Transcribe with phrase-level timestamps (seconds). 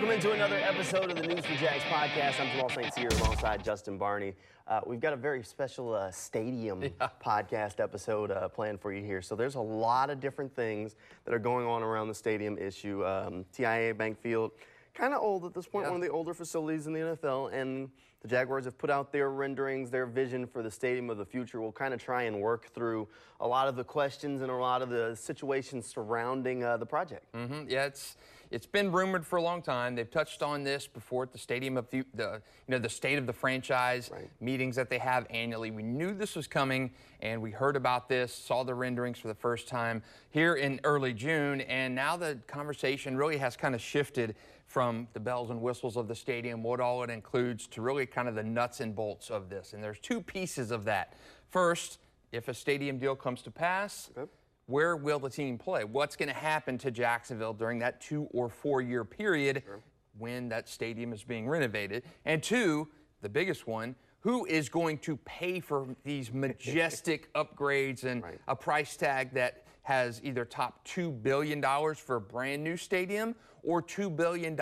[0.00, 2.40] Welcome into another episode of the News for Jags podcast.
[2.40, 2.94] I'm Jamal St.
[2.94, 4.32] Cyr alongside Justin Barney.
[4.66, 7.08] Uh, we've got a very special uh, stadium yeah.
[7.22, 9.20] podcast episode uh, planned for you here.
[9.20, 13.04] So there's a lot of different things that are going on around the stadium issue.
[13.04, 14.52] Um, TIAA Bank Field,
[14.94, 15.90] kind of old at this point, yeah.
[15.90, 17.90] one of the older facilities in the NFL, and
[18.22, 21.60] the Jaguars have put out their renderings, their vision for the stadium of the future.
[21.60, 23.06] We'll kind of try and work through
[23.38, 27.30] a lot of the questions and a lot of the situations surrounding uh, the project.
[27.34, 27.68] Mm-hmm.
[27.68, 28.16] Yeah, it's
[28.50, 29.94] it's been rumored for a long time.
[29.94, 33.16] They've touched on this before at the stadium of the, the you know the state
[33.18, 34.28] of the franchise right.
[34.40, 35.70] meetings that they have annually.
[35.70, 36.90] We knew this was coming,
[37.20, 41.12] and we heard about this, saw the renderings for the first time here in early
[41.12, 44.34] June, and now the conversation really has kind of shifted
[44.66, 48.28] from the bells and whistles of the stadium, what all it includes, to really kind
[48.28, 49.72] of the nuts and bolts of this.
[49.72, 51.14] And there's two pieces of that.
[51.50, 51.98] First,
[52.30, 54.10] if a stadium deal comes to pass.
[54.16, 54.30] Okay
[54.70, 55.84] where will the team play?
[55.84, 59.80] What's going to happen to Jacksonville during that two or four year period sure.
[60.18, 62.04] when that stadium is being renovated?
[62.24, 62.88] And two,
[63.20, 68.38] the biggest one, who is going to pay for these majestic upgrades and right.
[68.46, 71.62] a price tag that has either top $2 billion
[71.94, 74.58] for a brand new stadium or $2 billion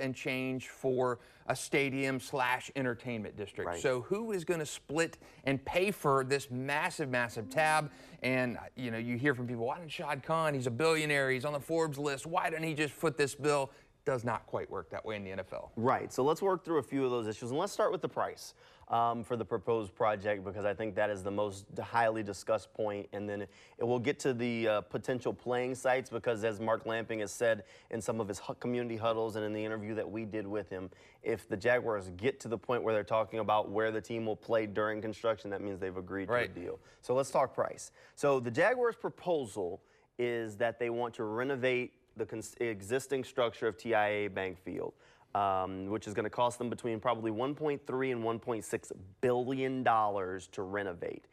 [0.00, 3.68] and change for a stadium slash entertainment district.
[3.68, 3.80] Right.
[3.80, 7.90] So who is going to split and pay for this massive, massive tab?
[8.22, 11.44] And, you know, you hear from people, why didn't Shad Khan, he's a billionaire, he's
[11.44, 13.70] on the Forbes list, why didn't he just foot this bill?
[14.04, 15.70] Does not quite work that way in the NFL.
[15.76, 16.12] Right.
[16.12, 17.50] So let's work through a few of those issues.
[17.50, 18.54] And let's start with the price
[18.88, 23.08] um, for the proposed project because I think that is the most highly discussed point.
[23.12, 27.20] And then it will get to the uh, potential playing sites because, as Mark Lamping
[27.20, 30.46] has said in some of his community huddles and in the interview that we did
[30.46, 30.90] with him,
[31.22, 34.36] if the Jaguars get to the point where they're talking about where the team will
[34.36, 36.54] play during construction, that means they've agreed right.
[36.54, 36.78] to a deal.
[37.00, 37.92] So let's talk price.
[38.14, 39.80] So the Jaguars' proposal
[40.18, 44.92] is that they want to renovate the existing structure of TIAA Bank Field
[45.34, 50.62] um, which is going to cost them between probably 1.3 and 1.6 billion dollars to
[50.62, 51.24] renovate.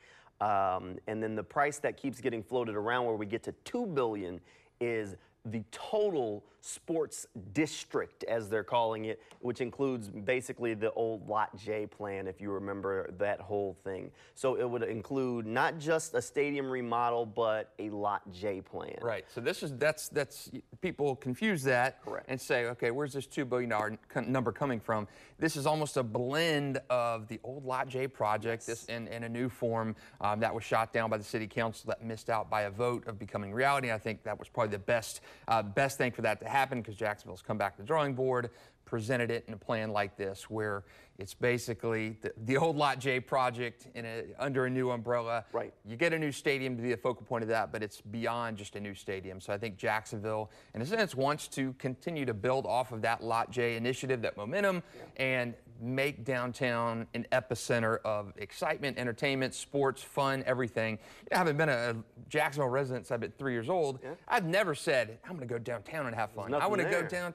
[0.41, 3.85] Um, and then the price that keeps getting floated around, where we get to two
[3.85, 4.39] billion,
[4.79, 5.15] is
[5.45, 11.85] the total sports district, as they're calling it, which includes basically the old Lot J
[11.85, 14.11] plan, if you remember that whole thing.
[14.35, 18.97] So it would include not just a stadium remodel, but a Lot J plan.
[19.01, 19.25] Right.
[19.33, 22.25] So this is that's that's people confuse that Correct.
[22.29, 23.97] and say, okay, where's this two billion dollar
[24.27, 25.07] number coming from?
[25.37, 29.29] This is almost a blend of the old Lot J project, this in, in a
[29.29, 32.63] new form um, that was shot down by the city council that missed out by
[32.63, 33.91] a vote of becoming reality.
[33.91, 36.95] I think that was probably the best uh, best thing for that to happen because
[36.95, 38.49] Jacksonville's come back to the drawing board,
[38.85, 40.83] presented it in a plan like this where
[41.19, 45.45] it's basically the, the old Lot J project in a, under a new umbrella.
[45.51, 45.73] Right.
[45.85, 48.57] You get a new stadium to be the focal point of that, but it's beyond
[48.57, 49.39] just a new stadium.
[49.39, 53.23] So I think Jacksonville, in a sense, wants to continue to build off of that
[53.23, 55.23] Lot J initiative, that momentum, yeah.
[55.23, 60.93] and make downtown an epicenter of excitement, entertainment, sports, fun, everything.
[60.93, 61.95] You know, I haven't been a
[62.27, 63.99] Jacksonville resident since I've been three years old.
[64.03, 64.11] Yeah.
[64.27, 66.53] I've never said, I'm going to go downtown and have fun.
[66.53, 67.33] I want to go down,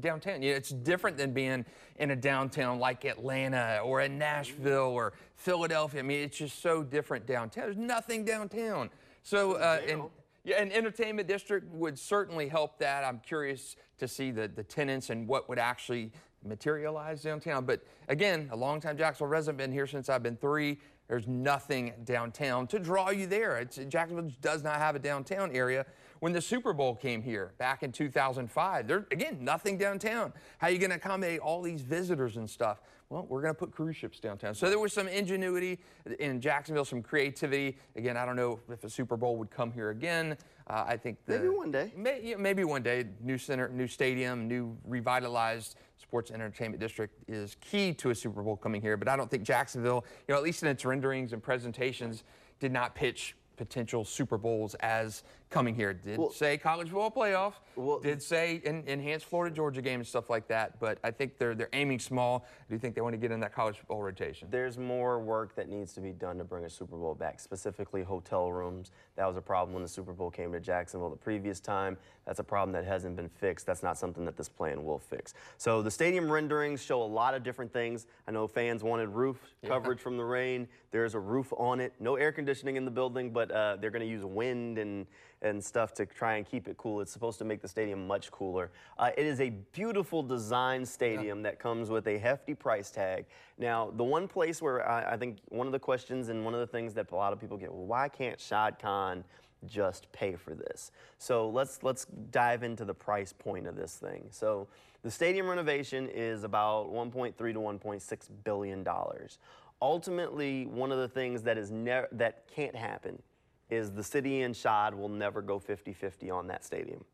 [0.00, 0.42] downtown.
[0.42, 1.64] You know, it's different than being
[1.96, 6.00] in a downtown like Atlanta or in Nashville or Philadelphia.
[6.00, 7.64] I mean, it's just so different downtown.
[7.64, 8.90] There's nothing downtown.
[9.22, 10.02] So, uh, and,
[10.44, 13.04] yeah, an entertainment district would certainly help that.
[13.04, 16.12] I'm curious to see the, the tenants and what would actually
[16.44, 17.64] materialize downtown.
[17.64, 20.78] But again, a longtime Jacksonville resident, been here since I've been three.
[21.08, 23.58] There's nothing downtown to draw you there.
[23.58, 25.84] It's, Jacksonville does not have a downtown area.
[26.20, 30.32] When the Super Bowl came here back in 2005, there again nothing downtown.
[30.58, 32.80] How are you going to accommodate all these visitors and stuff?
[33.08, 34.54] Well, we're going to put cruise ships downtown.
[34.54, 35.80] So there was some ingenuity
[36.20, 37.76] in Jacksonville, some creativity.
[37.96, 40.36] Again, I don't know if a Super Bowl would come here again.
[40.70, 41.92] Uh, I think the, maybe one day.
[41.96, 43.06] May, maybe one day.
[43.20, 48.56] New center, new stadium, new revitalized sports entertainment district is key to a Super Bowl
[48.56, 48.96] coming here.
[48.96, 52.22] But I don't think Jacksonville, you know, at least in its renderings and presentations,
[52.60, 55.92] did not pitch potential Super Bowls as coming here.
[55.92, 57.54] Did well, say college football playoff.
[57.76, 60.78] Well, did say in, enhanced Florida Georgia game and stuff like that.
[60.80, 62.46] But I think they're they're aiming small.
[62.68, 64.48] Do you think they want to get in that college football rotation?
[64.50, 68.02] There's more work that needs to be done to bring a Super Bowl back, specifically
[68.02, 68.92] hotel rooms.
[69.16, 71.98] That was a problem when the Super Bowl came to Jacksonville the previous time.
[72.26, 73.66] That's a problem that hasn't been fixed.
[73.66, 75.34] That's not something that this plan will fix.
[75.58, 78.06] So the stadium renderings show a lot of different things.
[78.28, 79.70] I know fans wanted roof yeah.
[79.70, 80.68] coverage from the rain.
[80.92, 81.92] There's a roof on it.
[81.98, 85.06] No air conditioning in the building, but uh, they're going to use wind and
[85.42, 87.00] and stuff to try and keep it cool.
[87.00, 88.70] It's supposed to make the stadium much cooler.
[88.98, 91.50] Uh, it is a beautiful design stadium yeah.
[91.50, 93.24] that comes with a hefty price tag.
[93.58, 96.60] Now, the one place where I, I, think one of the questions and one of
[96.60, 99.24] the things that a lot of people get, well, why can't Shad Khan
[99.66, 100.92] just pay for this?
[101.18, 104.26] So let's let's dive into the price point of this thing.
[104.30, 104.68] So
[105.02, 109.38] the stadium renovation is about 1.3 to 1.6 billion dollars.
[109.82, 111.70] Ultimately, one of the things that is
[112.12, 113.22] that can't happen
[113.70, 117.04] is the city and Shad will never go 50-50 on that stadium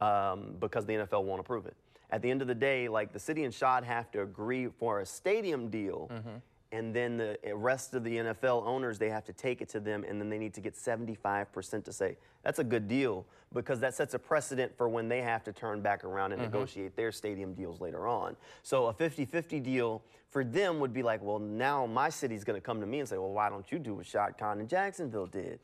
[0.00, 1.76] um, because the NFL won't approve it.
[2.10, 5.00] At the end of the day, like the city and Shad have to agree for
[5.00, 6.36] a stadium deal, mm-hmm.
[6.72, 10.04] And then the rest of the NFL owners they have to take it to them,
[10.06, 13.94] and then they need to get 75% to say that's a good deal because that
[13.94, 16.52] sets a precedent for when they have to turn back around and mm-hmm.
[16.52, 18.36] negotiate their stadium deals later on.
[18.62, 22.64] So a 50-50 deal for them would be like, well, now my city's going to
[22.64, 25.26] come to me and say, well, why don't you do what Shad Khan and Jacksonville
[25.26, 25.60] did?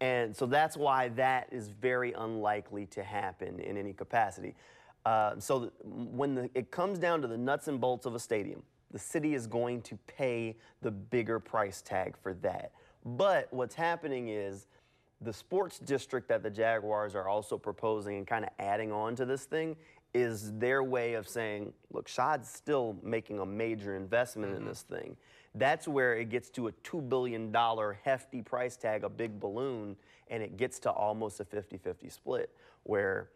[0.00, 4.54] And so that's why that is very unlikely to happen in any capacity.
[5.04, 8.62] Uh, so when the, it comes down to the nuts and bolts of a stadium,
[8.90, 12.72] the city is going to pay the bigger price tag for that.
[13.04, 14.66] But what's happening is
[15.20, 19.24] the sports district that the Jaguars are also proposing and kind of adding on to
[19.24, 19.76] this thing
[20.14, 24.62] is their way of saying, look, Shad's still making a major investment mm-hmm.
[24.62, 25.16] in this thing.
[25.54, 27.54] That's where it gets to a $2 billion
[28.04, 29.96] hefty price tag, a big balloon,
[30.28, 32.50] and it gets to almost a 50 50 split
[32.84, 33.30] where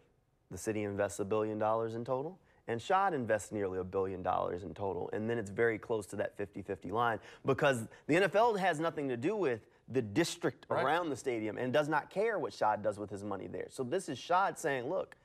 [0.50, 2.38] the city invests a billion dollars in total
[2.68, 5.10] and Shad invests nearly a billion dollars in total.
[5.12, 9.08] And then it's very close to that 50 50 line because the NFL has nothing
[9.08, 10.84] to do with the district right.
[10.84, 13.66] around the stadium and does not care what Shad does with his money there.
[13.68, 15.16] So this is Shad saying, look,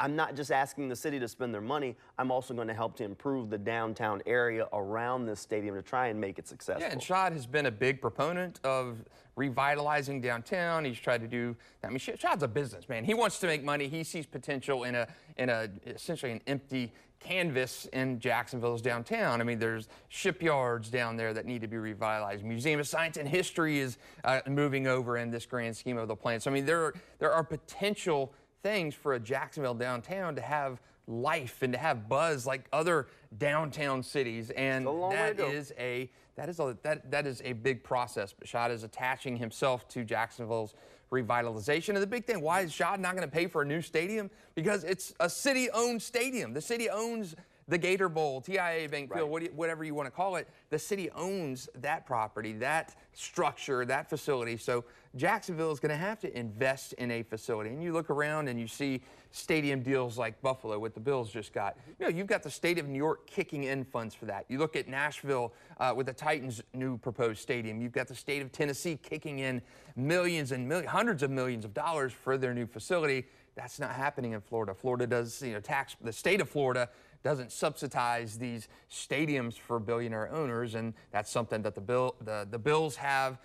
[0.00, 2.96] I'm not just asking the city to spend their money, I'm also going to help
[2.96, 6.82] to improve the downtown area around this stadium to try and make it successful.
[6.82, 9.04] Yeah, and Shad has been a big proponent of
[9.34, 10.84] revitalizing downtown.
[10.84, 13.04] He's tried to do, I mean, Shad's a businessman.
[13.04, 13.88] He wants to make money.
[13.88, 19.40] He sees potential in a, in a essentially an empty canvas in Jacksonville's downtown.
[19.40, 22.44] I mean, there's shipyards down there that need to be revitalized.
[22.44, 26.16] Museum of Science and History is uh, moving over in this grand scheme of the
[26.16, 26.40] plan.
[26.40, 30.80] So, I mean, there are, there are potential things for a Jacksonville downtown to have
[31.06, 33.06] life and to have buzz like other
[33.38, 34.50] downtown cities.
[34.50, 38.34] And that is a that is a that that is a big process.
[38.38, 40.74] But Shad is attaching himself to Jacksonville's
[41.10, 41.90] revitalization.
[41.90, 44.30] And the big thing why is Shad not going to pay for a new stadium?
[44.54, 46.52] Because it's a city owned stadium.
[46.52, 47.34] The city owns
[47.68, 49.54] the Gator Bowl, TIAA Bank Field, right.
[49.54, 54.56] whatever you want to call it, the city owns that property, that structure, that facility.
[54.56, 54.84] So
[55.18, 57.70] Jacksonville is going to have to invest in a facility.
[57.70, 61.52] And you look around and you see stadium deals like Buffalo, what the Bills just
[61.52, 61.76] got.
[61.98, 64.46] You know, you've got the state of New York kicking in funds for that.
[64.48, 67.82] You look at Nashville uh, with the Titans' new proposed stadium.
[67.82, 69.60] You've got the state of Tennessee kicking in
[69.96, 73.26] millions and millions, hundreds of millions of dollars for their new facility.
[73.56, 74.72] That's not happening in Florida.
[74.72, 76.88] Florida does, you know, tax the state of Florida
[77.24, 82.58] doesn't subsidize these stadiums for billionaire owners, and that's something that the bill the, the
[82.58, 83.38] Bills have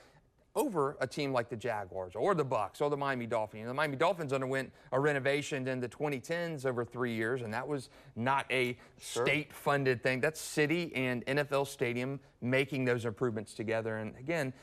[0.55, 3.67] over a team like the Jaguars or the Bucks or the Miami Dolphins.
[3.67, 7.89] The Miami Dolphins underwent a renovation in the 2010s over three years, and that was
[8.15, 9.25] not a sure.
[9.25, 10.19] state-funded thing.
[10.19, 13.97] That's city and NFL stadium making those improvements together.
[13.97, 14.53] And again,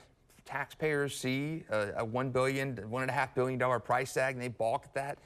[0.45, 4.43] taxpayers see a, a one billion, one and a half billion dollar price tag, and
[4.43, 5.19] they balk at that.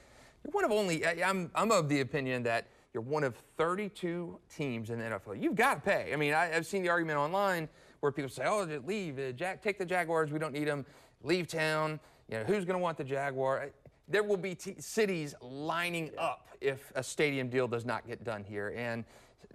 [0.43, 1.05] You're one of only.
[1.05, 5.41] I'm I'm of the opinion that you're one of 32 teams in the NFL.
[5.41, 6.11] You've got to pay.
[6.13, 7.67] I mean, I, have seen the argument online
[7.99, 10.31] where people say, "Oh, leave, uh, Jack, take the Jaguars.
[10.31, 10.85] We don't need them.
[11.23, 11.99] Leave town.
[12.29, 13.69] You know, who's going to want the Jaguar?"
[14.07, 18.43] There will be t- cities lining up if a stadium deal does not get done
[18.43, 19.03] here, and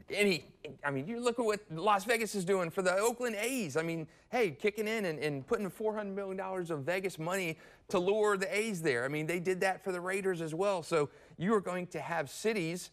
[0.09, 0.45] any,
[0.85, 3.77] I mean, you look at what Las Vegas is doing for the Oakland A's.
[3.77, 8.37] I mean, hey, kicking in and, and putting $400 million of Vegas money to lure
[8.37, 9.05] the A's there.
[9.05, 10.83] I mean, they did that for the Raiders as well.
[10.83, 12.91] So you are going to have cities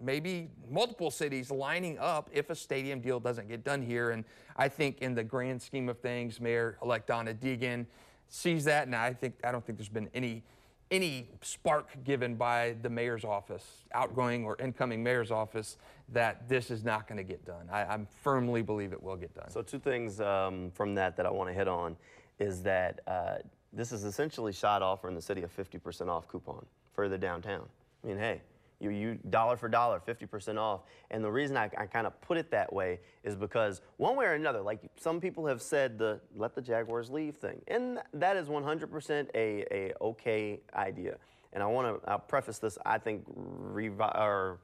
[0.00, 4.10] maybe multiple cities lining up if a stadium deal doesn't get done here.
[4.10, 4.24] And
[4.56, 7.86] I think in the grand scheme of things, Mayor-elect Donna Deegan
[8.28, 10.42] sees that, and I think I don't think there's been any
[10.90, 15.78] any spark given by the mayor's office, outgoing or incoming mayor's office,
[16.12, 17.68] that this is not going to get done.
[17.72, 19.50] I, I, firmly believe it will get done.
[19.50, 21.96] So two things um, from that that I want to hit on
[22.38, 23.38] is that uh,
[23.72, 26.64] this is essentially Shad offering the city a 50% off coupon
[26.94, 27.66] for the downtown.
[28.04, 28.42] I mean, hey,
[28.80, 30.82] you, you dollar for dollar, 50% off.
[31.10, 34.26] And the reason I, I kind of put it that way is because one way
[34.26, 37.60] or another, like some people have said the let the Jaguars leave thing.
[37.68, 41.16] And that is 100% a, a okay idea.
[41.52, 43.24] And I want to preface this, I think,
[43.72, 44.58] revi- or,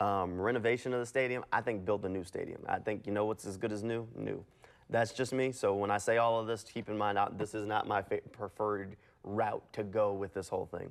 [0.00, 2.62] um, renovation of the stadium, I think build a new stadium.
[2.66, 4.08] I think, you know what's as good as new?
[4.16, 4.42] New.
[4.88, 5.52] That's just me.
[5.52, 8.96] So when I say all of this, keep in mind, this is not my preferred
[9.22, 10.90] route to go with this whole thing.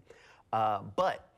[0.53, 1.28] Uh, but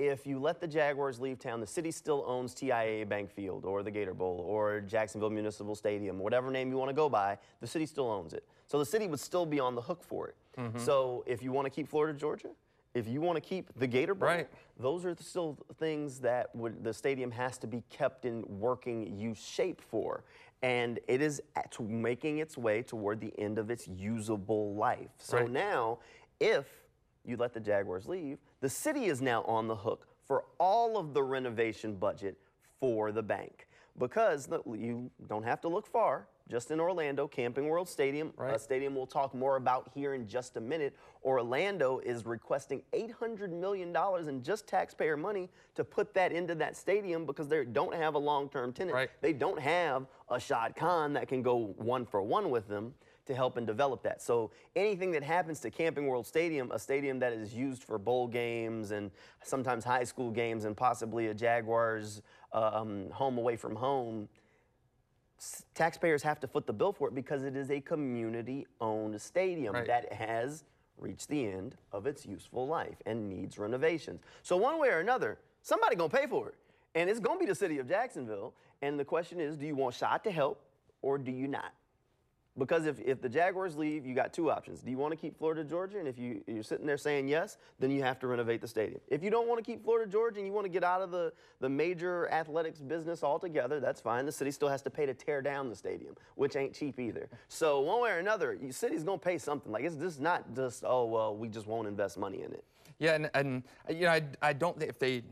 [0.00, 3.82] if you let the Jaguars leave town, the city still owns TIAA Bank Field or
[3.82, 7.66] the Gator Bowl or Jacksonville Municipal Stadium, whatever name you want to go by, the
[7.66, 8.48] city still owns it.
[8.66, 10.36] So the city would still be on the hook for it.
[10.58, 10.78] Mm-hmm.
[10.78, 12.48] So if you want to keep Florida, Georgia,
[12.94, 14.48] if you want to keep the Gator Bowl, right.
[14.78, 19.38] those are still things that would, the stadium has to be kept in working use
[19.38, 20.24] shape for.
[20.62, 21.42] And it is
[21.78, 25.10] making its way toward the end of its usable life.
[25.18, 25.50] So right.
[25.50, 25.98] now,
[26.40, 26.79] if
[27.24, 31.14] you let the Jaguars leave, the city is now on the hook for all of
[31.14, 32.36] the renovation budget
[32.78, 33.66] for the bank
[33.98, 36.26] because you don't have to look far.
[36.48, 38.56] Just in Orlando, Camping World Stadium, right.
[38.56, 40.96] a stadium we'll talk more about here in just a minute.
[41.24, 43.94] Orlando is requesting $800 million
[44.28, 48.18] in just taxpayer money to put that into that stadium because they don't have a
[48.18, 48.94] long term tenant.
[48.94, 49.10] Right.
[49.20, 52.94] They don't have a Shad Khan that can go one for one with them
[53.26, 54.22] to help and develop that.
[54.22, 58.26] So anything that happens to Camping World Stadium, a stadium that is used for bowl
[58.26, 59.10] games and
[59.42, 62.22] sometimes high school games and possibly a Jaguars
[62.52, 64.28] um, home away from home,
[65.74, 69.86] taxpayers have to foot the bill for it because it is a community-owned stadium right.
[69.86, 70.64] that has
[70.98, 74.20] reached the end of its useful life and needs renovations.
[74.42, 76.54] So one way or another, somebody gonna pay for it.
[76.94, 78.54] And it's gonna be the city of Jacksonville.
[78.82, 80.62] And the question is, do you want Shad to help
[81.02, 81.72] or do you not?
[82.60, 84.82] Because if, if the Jaguars leave, you got two options.
[84.82, 85.98] Do you want to keep Florida Georgia?
[85.98, 89.00] And if you, you're sitting there saying yes, then you have to renovate the stadium.
[89.08, 91.10] If you don't want to keep Florida Georgia and you want to get out of
[91.10, 94.26] the, the major athletics business altogether, that's fine.
[94.26, 97.30] The city still has to pay to tear down the stadium, which ain't cheap either.
[97.48, 99.72] So one way or another, the city's going to pay something.
[99.72, 102.64] Like it's just not just, oh, well, we just won't invest money in it.
[102.98, 105.22] Yeah, and, and you know, I, I don't, if they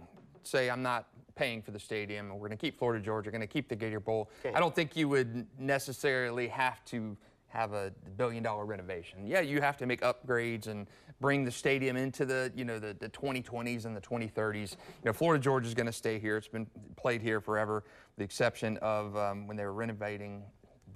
[0.45, 1.09] say I'm not
[1.39, 3.77] paying for the stadium, and we're going to keep Florida Georgia, going to keep the
[3.77, 4.29] Gator Bowl.
[4.45, 4.55] Okay.
[4.55, 7.17] I don't think you would necessarily have to
[7.47, 9.25] have a billion dollar renovation.
[9.25, 10.87] Yeah, you have to make upgrades and
[11.21, 14.73] bring the stadium into the, you know, the, the 2020s and the 2030s.
[14.73, 16.37] You know, Florida Georgia is going to stay here.
[16.37, 16.67] It's been
[16.97, 17.85] played here forever,
[18.17, 20.43] the exception of um, when they were renovating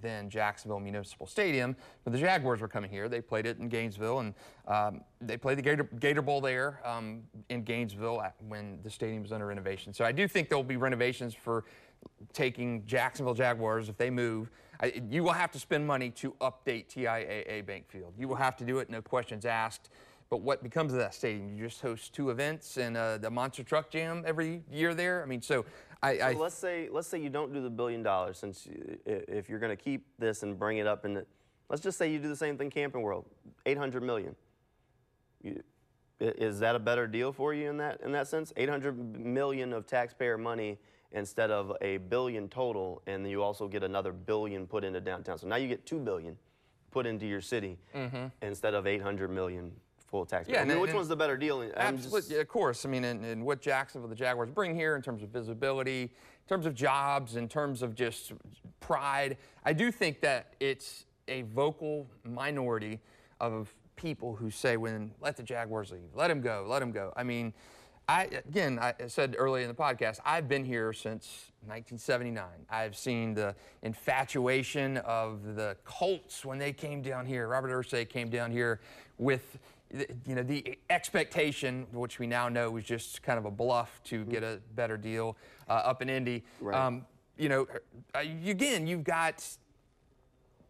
[0.02, 1.76] then Jacksonville Municipal Stadium.
[2.04, 3.08] But the Jaguars were coming here.
[3.08, 4.34] They played it in Gainesville, and
[4.68, 9.32] um, they played the Gator, Gator Bowl there um, in Gainesville when the stadium was
[9.32, 9.94] under renovation.
[9.94, 11.64] So I do think there will be renovations for
[12.32, 14.50] taking Jacksonville Jaguars if they move.
[14.80, 18.14] I, you will have to spend money to update TIAA Bank Field.
[18.18, 19.90] You will have to do it, no questions asked.
[20.32, 21.54] But what becomes of that stadium?
[21.54, 25.22] You just host two events and uh, the Monster Truck Jam every year there.
[25.22, 25.66] I mean, so
[26.02, 28.98] I, so I, let's say let's say you don't do the billion dollars since you,
[29.06, 31.24] if you're going to keep this and bring it up and
[31.68, 33.26] let's just say you do the same thing Camping World,
[33.66, 34.34] 800 million.
[35.42, 35.62] You,
[36.20, 38.52] is that a better deal for you in that in that sense?
[38.56, 40.78] 800 million of taxpayer money
[41.12, 45.38] instead of a billion total, and you also get another billion put into downtown.
[45.38, 46.36] So now you get two billion
[46.90, 48.26] put into your city mm-hmm.
[48.42, 49.72] instead of 800 million
[50.12, 50.46] full tax.
[50.46, 51.68] Yeah, I mean, and, which and one's the better deal?
[51.74, 52.40] absolutely, just...
[52.42, 52.84] of course.
[52.84, 56.48] I mean, and, and, what Jacksonville, the Jaguars bring here in terms of visibility, in
[56.48, 58.32] terms of jobs, in terms of just
[58.78, 63.00] pride, I do think that it's a vocal minority
[63.40, 67.12] of people who say, when let the Jaguars leave, let them go, let them go.
[67.16, 67.54] I mean,
[68.06, 72.44] I, again, I said earlier in the podcast, I've been here since 1979.
[72.68, 77.48] I've seen the infatuation of the Colts when they came down here.
[77.48, 78.80] Robert Irsay came down here
[79.18, 79.58] with
[80.26, 84.24] you know, the expectation, which we now know was just kind of a bluff to
[84.24, 85.36] get a better deal
[85.68, 86.44] uh, up in Indy.
[86.60, 86.76] Right.
[86.76, 87.04] Um,
[87.36, 87.66] you know,
[88.14, 89.44] uh, again, you've got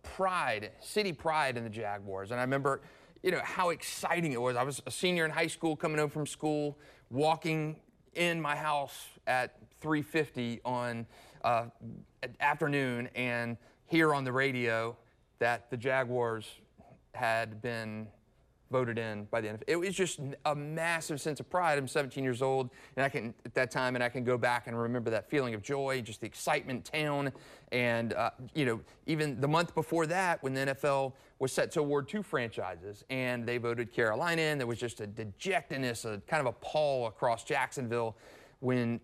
[0.03, 2.31] pride, city pride in the Jaguars.
[2.31, 2.83] And I remember,
[3.23, 4.57] you know, how exciting it was.
[4.57, 6.79] I was a senior in high school coming home from school,
[7.11, 7.77] walking
[8.15, 11.07] in my house at 3.50 on
[11.45, 11.67] uh,
[12.41, 14.97] afternoon and hear on the radio
[15.39, 16.47] that the Jaguars
[17.15, 18.07] had been
[18.73, 19.63] voted in by the NFL.
[19.69, 21.79] It was just a massive sense of pride.
[21.79, 24.67] I'm 17 years old, and I can at that time, and I can go back
[24.67, 27.31] and remember that feeling of joy, just the excitement town,
[27.71, 31.81] and uh, you know, even the month before that, when the NFL was set to
[31.81, 36.41] award two franchises, and they voted Carolina in, there was just a dejectedness, a kind
[36.41, 38.17] of a pall across Jacksonville
[38.61, 39.01] when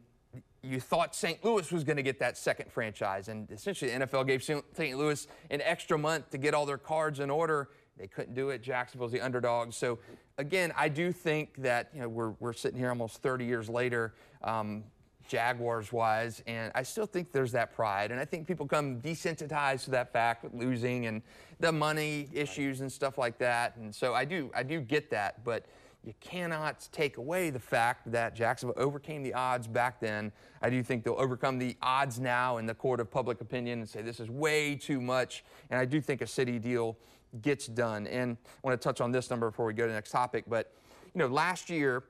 [0.63, 1.45] you thought St.
[1.45, 4.99] Louis was going to get that second franchise, and essentially the NFL gave St.
[4.99, 8.63] Louis an extra month to get all their cards in order They couldn't do it.
[8.63, 9.73] Jacksonville's the underdog.
[9.73, 9.99] So,
[10.39, 14.15] again, I do think that you know we're, we're sitting here almost 30 years later,
[14.43, 14.85] um,
[15.29, 18.11] Jaguars wise, and I still think there's that pride.
[18.11, 21.23] And I think people come desensitized to that fact with losing and
[21.61, 23.77] the money issues and stuff like that.
[23.77, 25.67] And so I do I do get that, but
[26.05, 30.33] you cannot take away the fact that Jacksonville overcame the odds back then.
[30.63, 33.89] I do think they'll overcome the odds now in the court of public opinion and
[33.89, 35.45] say this is way too much.
[35.71, 36.97] And I do think a city deal
[37.43, 38.07] gets done.
[38.07, 40.45] And I want to touch on this number before we go to the next topic.
[40.49, 40.73] But,
[41.15, 42.05] you know, last year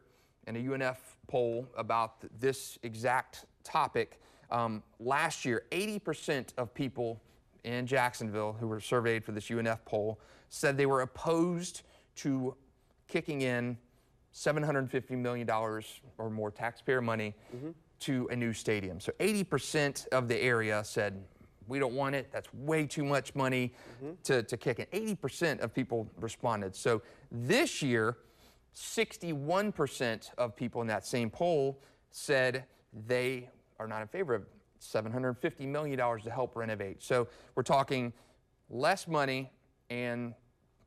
[0.46, 0.96] in a UNF
[1.26, 4.20] poll about this exact topic,
[4.50, 7.20] um, last year, 80% of people
[7.64, 11.82] in Jacksonville who were surveyed for this UNF poll said they were opposed
[12.16, 12.54] to
[13.08, 13.76] kicking in
[14.34, 17.70] $750 million or more taxpayer money mm-hmm.
[18.00, 19.00] to a new stadium.
[19.00, 21.22] So 80% of the area said,
[21.68, 22.28] we don't want it.
[22.32, 23.72] That's way too much money
[24.02, 24.14] mm-hmm.
[24.25, 25.16] to, to kick in.
[25.16, 26.75] 80% of people responded.
[26.75, 28.16] So this year,
[28.75, 32.64] 61% of people in that same poll said
[33.06, 33.48] they
[33.78, 34.44] are not in favor of
[34.80, 37.02] $750 million to help renovate.
[37.02, 38.12] So we're talking
[38.70, 39.50] less money
[39.90, 40.34] and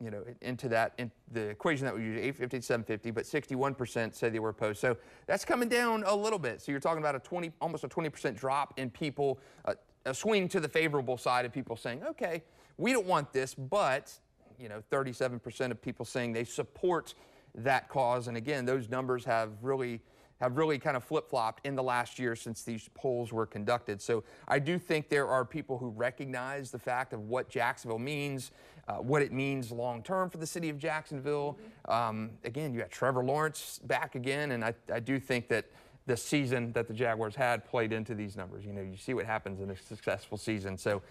[0.03, 4.15] you know, into that, in the equation that we use, 850 to 750, but 61%
[4.15, 4.79] say they were opposed.
[4.79, 4.97] So
[5.27, 6.61] that's coming down a little bit.
[6.61, 10.47] So you're talking about a 20, almost a 20% drop in people, uh, a swing
[10.49, 12.43] to the favorable side of people saying, okay,
[12.77, 14.11] we don't want this, but,
[14.59, 17.13] you know, 37% of people saying they support
[17.55, 18.27] that cause.
[18.27, 20.01] And again, those numbers have really
[20.41, 24.01] have really kind of flip-flopped in the last year since these polls were conducted.
[24.01, 28.49] So I do think there are people who recognize the fact of what Jacksonville means,
[28.87, 31.59] uh, what it means long-term for the city of Jacksonville.
[31.87, 35.65] Um, again, you got Trevor Lawrence back again, and I, I do think that
[36.07, 38.65] the season that the Jaguars had played into these numbers.
[38.65, 40.77] You know, you see what happens in a successful season.
[40.77, 41.01] So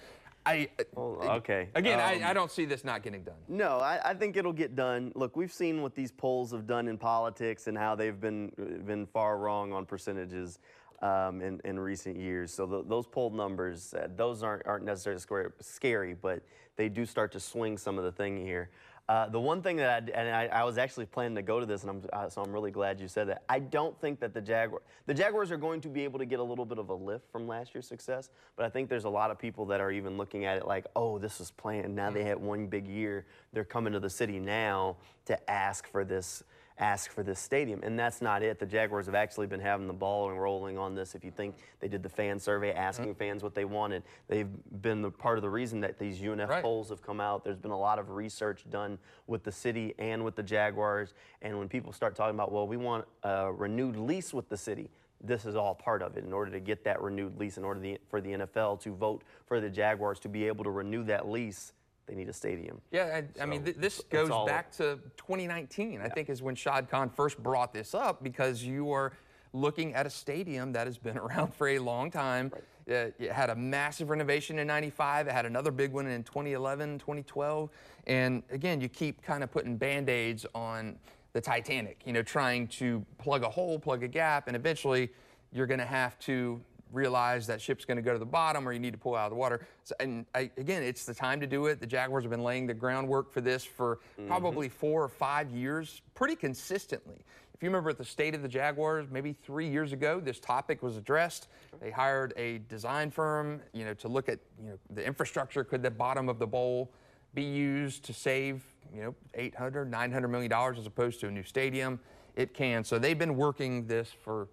[0.47, 1.68] I well, okay.
[1.75, 3.35] Again, um, I, I, don't see this not getting done.
[3.49, 5.12] No, I, I, think it'll get done.
[5.14, 8.50] Look, we've seen what these polls have done in politics and how they've been
[8.87, 10.59] been far wrong on percentages
[11.02, 12.52] um, in, in recent years.
[12.52, 16.42] So the, those poll numbers, uh, those aren't aren't necessarily scary, but
[16.76, 18.70] they do start to swing some of the thing here.
[19.11, 21.67] Uh, the one thing that I, and I, I, was actually planning to go to
[21.67, 23.43] this, and I'm, uh, so I'm really glad you said that.
[23.49, 26.38] I don't think that the Jaguar, the Jaguars are going to be able to get
[26.38, 29.11] a little bit of a lift from last year's success, but I think there's a
[29.11, 31.92] lot of people that are even looking at it like, oh, this was planned.
[31.92, 32.27] Now they mm.
[32.27, 33.27] had one big year.
[33.53, 36.44] They're coming to the city now to ask for this
[36.81, 37.81] ask for this stadium.
[37.83, 38.59] And that's not it.
[38.59, 41.14] The Jaguars have actually been having the ball and rolling on this.
[41.14, 43.19] If you think they did the fan survey asking mm-hmm.
[43.19, 44.49] fans what they wanted, they've
[44.81, 46.62] been the part of the reason that these UNF right.
[46.62, 47.45] polls have come out.
[47.45, 51.14] There's been a lot of research done with the city and with the Jaguars.
[51.43, 54.90] And when people start talking about, well, we want a renewed lease with the city,
[55.23, 56.25] this is all part of it.
[56.25, 59.61] In order to get that renewed lease, in order for the NFL to vote for
[59.61, 61.73] the Jaguars to be able to renew that lease,
[62.11, 62.81] they need a stadium.
[62.90, 66.05] Yeah, I, so I mean, th- this goes back to 2019, yeah.
[66.05, 69.12] I think, is when Shad Khan first brought this up because you are
[69.53, 72.51] looking at a stadium that has been around for a long time.
[72.53, 72.62] Right.
[72.92, 75.29] Uh, it had a massive renovation in 95.
[75.29, 77.70] It had another big one in 2011, 2012.
[78.09, 80.99] And again, you keep kind of putting band aids on
[81.33, 85.11] the Titanic, you know, trying to plug a hole, plug a gap, and eventually
[85.53, 86.61] you're going to have to
[86.92, 89.26] realize that ship's going to go to the bottom or you need to pull out
[89.26, 89.66] of the water.
[89.85, 91.81] So, and I, again, it's the time to do it.
[91.81, 94.29] The Jaguars have been laying the groundwork for this for mm-hmm.
[94.29, 97.24] probably four or five years pretty consistently.
[97.61, 100.83] If you remember at the state of the Jaguars, maybe three years ago, this topic
[100.83, 101.48] was addressed.
[101.79, 105.62] They hired a design firm, you know, to look at, you know, the infrastructure.
[105.62, 106.90] Could the bottom of the bowl
[107.35, 111.42] be used to save, you know, 800, 900 million dollars as opposed to a new
[111.42, 112.00] stadium?
[112.35, 112.83] It can.
[112.83, 114.48] So they've been working this for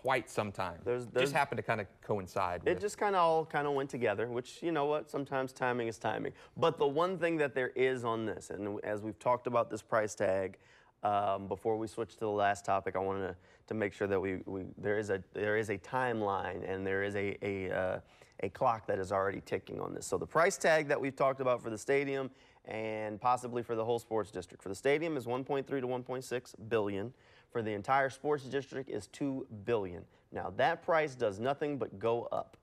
[0.00, 0.78] quite some time.
[0.82, 2.62] There's, there's, just happened to kind of coincide.
[2.64, 5.88] It just kind of all kind of went together, which you know what, sometimes timing
[5.88, 6.32] is timing.
[6.56, 9.82] But the one thing that there is on this, and as we've talked about this
[9.82, 10.56] price tag,
[11.02, 13.36] um, before we switch to the last topic, I wanted to,
[13.66, 17.02] to make sure that we, we there is a there is a timeline and there
[17.02, 18.00] is a a, uh,
[18.42, 20.06] a clock that is already ticking on this.
[20.06, 22.30] So the price tag that we've talked about for the stadium
[22.64, 27.12] and possibly for the whole sports district for the stadium is 1.3 to 1.6 billion
[27.50, 30.04] for the entire sports district is 2 billion.
[30.32, 32.56] Now that price does nothing but go up.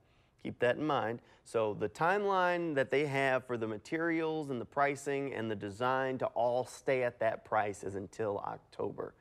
[0.44, 1.20] Keep that in mind.
[1.44, 6.18] So the timeline that they have for the materials and the pricing and the design
[6.20, 9.14] to all stay at that price is until October.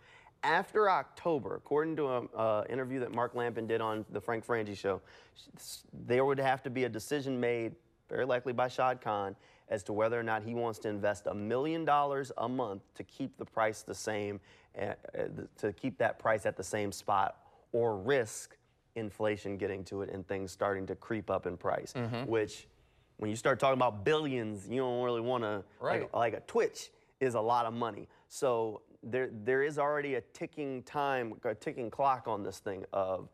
[0.43, 4.77] After October, according to an uh, interview that Mark Lamping did on the Frank Frangie
[4.77, 5.01] show,
[6.07, 7.75] there would have to be a decision made,
[8.09, 9.35] very likely by Shad Khan,
[9.69, 13.03] as to whether or not he wants to invest a million dollars a month to
[13.03, 14.39] keep the price the same
[15.59, 17.37] to keep that price at the same spot
[17.73, 18.57] or risk
[18.95, 22.29] inflation getting to it and things starting to creep up in price, mm-hmm.
[22.29, 22.67] which
[23.19, 26.03] when you start talking about billions, you don't really want to right.
[26.03, 26.91] like, like, a Twitch.
[27.21, 28.09] is a lot of money.
[28.29, 33.29] So there, there is already a ticking time, a ticking clock on this thing of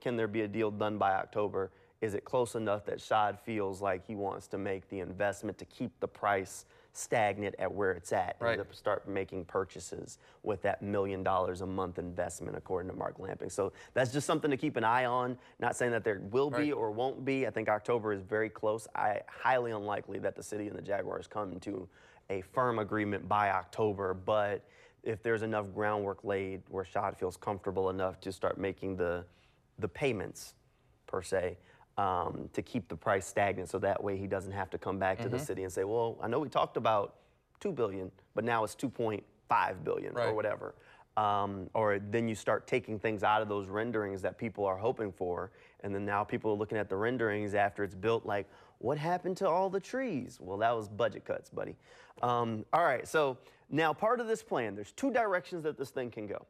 [0.00, 1.72] can there be a deal done by October?
[2.00, 5.64] Is it close enough that Shad feels like he wants to make the investment to
[5.64, 8.58] keep the price stagnant at where it's at right.
[8.58, 13.18] and to start making purchases with that million dollars a month investment, according to Mark
[13.18, 13.50] Lamping.
[13.50, 15.36] So that's just something to keep an eye on.
[15.58, 16.64] Not saying that there will right.
[16.64, 17.46] be or won't be.
[17.46, 18.88] I think October is very close.
[18.94, 21.88] I highly unlikely that the city and the Jaguars come to
[22.30, 24.64] a firm agreement by October, but
[25.02, 29.24] if there's enough groundwork laid where Shad feels comfortable enough to start making the
[29.78, 30.54] the payments
[31.06, 31.58] per se,
[31.98, 35.16] um, to keep the price stagnant so that way he doesn't have to come back
[35.16, 35.24] mm-hmm.
[35.24, 35.46] to the mm-hmm.
[35.46, 37.14] city and say, well, I know we talked about
[37.60, 40.28] 2 billion, but now it's 2.5 billion right.
[40.28, 40.74] or whatever.
[41.16, 45.10] Um, or then you start taking things out of those renderings that people are hoping
[45.10, 48.46] for, and then now people are looking at the renderings after it's built like,
[48.78, 50.38] what happened to all the trees?
[50.38, 51.74] Well, that was budget cuts, buddy.
[52.20, 53.38] Um, all right, so
[53.70, 56.44] now part of this plan, there's two directions that this thing can go.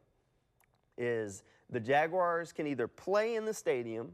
[0.97, 4.11] Is the Jaguars can either play in the stadium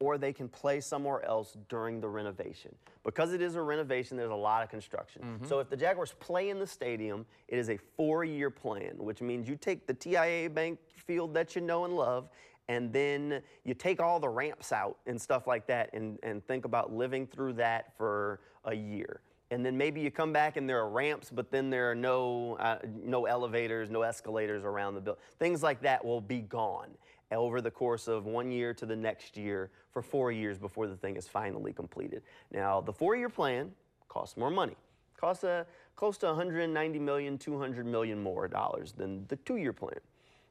[0.00, 2.74] or they can play somewhere else during the renovation.
[3.04, 5.22] Because it is a renovation, there's a lot of construction.
[5.22, 5.46] Mm-hmm.
[5.46, 9.20] So if the Jaguars play in the stadium, it is a four year plan, which
[9.20, 12.28] means you take the TIAA Bank field that you know and love,
[12.68, 16.64] and then you take all the ramps out and stuff like that and, and think
[16.64, 19.20] about living through that for a year.
[19.50, 22.56] And then maybe you come back and there are ramps, but then there are no,
[22.58, 25.22] uh, no elevators, no escalators around the building.
[25.38, 26.88] Things like that will be gone
[27.32, 30.96] over the course of one year to the next year for four years before the
[30.96, 32.22] thing is finally completed.
[32.52, 33.72] Now, the four-year plan
[34.08, 34.76] costs more money.
[35.16, 39.98] Costs a, close to 190 million, 200 million more dollars than the two-year plan.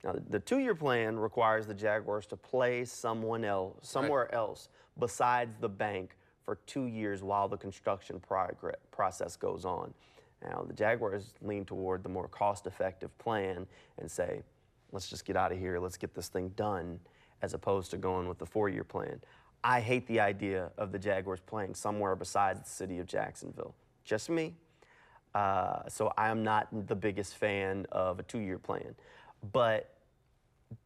[0.04, 4.34] Now, the two-year plan requires the Jaguars to play someone else, somewhere right.
[4.34, 8.22] else besides the bank for two years while the construction
[8.92, 9.94] process goes on.
[10.44, 13.66] Now, the Jaguars lean toward the more cost-effective plan
[13.98, 14.42] and say,
[14.94, 17.00] let's just get out of here, let's get this thing done,
[17.42, 19.20] as opposed to going with the four year plan.
[19.64, 23.76] I hate the idea of the Jaguars playing somewhere besides the city of Jacksonville.
[24.06, 24.54] Just me.
[25.34, 28.96] Uh, so I am not the biggest fan of a two year plan.
[29.52, 29.90] But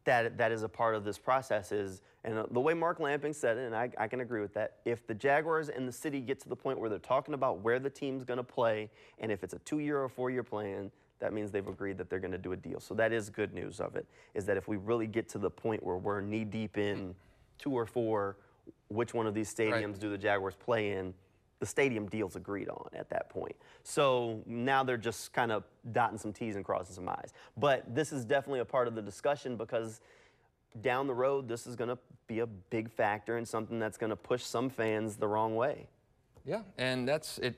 [0.04, 3.56] that, that is a part of this process is, and the way Mark Lamping said
[3.56, 6.40] it, and I, I can agree with that, if the Jaguars and the city get
[6.40, 9.44] to the point where they're talking about where the team's going to play, and if
[9.44, 12.32] it's a two year or four year plan, that means they've agreed that they're going
[12.32, 12.80] to do a deal.
[12.80, 15.50] So that is good news of it, is that if we really get to the
[15.50, 17.14] point where we're knee deep in
[17.58, 18.36] two or four,
[18.88, 20.00] which one of these stadiums right.
[20.00, 21.14] do the Jaguars play in,
[21.60, 23.56] the stadium deal's agreed on at that point.
[23.82, 27.32] So now they're just kind of dotting some T's and crossing some I's.
[27.56, 30.00] But this is definitely a part of the discussion because
[30.82, 34.10] down the road, this is going to be a big factor and something that's going
[34.10, 35.88] to push some fans the wrong way.
[36.44, 37.56] Yeah, and that's it.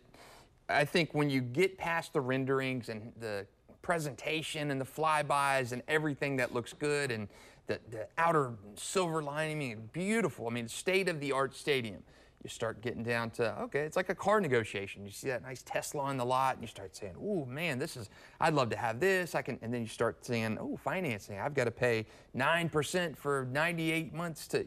[0.70, 3.46] I think when you get past the renderings and the
[3.82, 7.28] presentation and the flybys and everything that looks good and
[7.66, 10.46] the, the outer silver lining, beautiful.
[10.48, 12.02] I mean, state of the art stadium.
[12.42, 15.04] You start getting down to, okay, it's like a car negotiation.
[15.04, 17.98] You see that nice Tesla on the lot and you start saying, oh man, this
[17.98, 18.08] is,
[18.40, 19.34] I'd love to have this.
[19.34, 23.46] I can, and then you start saying, oh, financing, I've got to pay 9% for
[23.52, 24.66] 98 months to,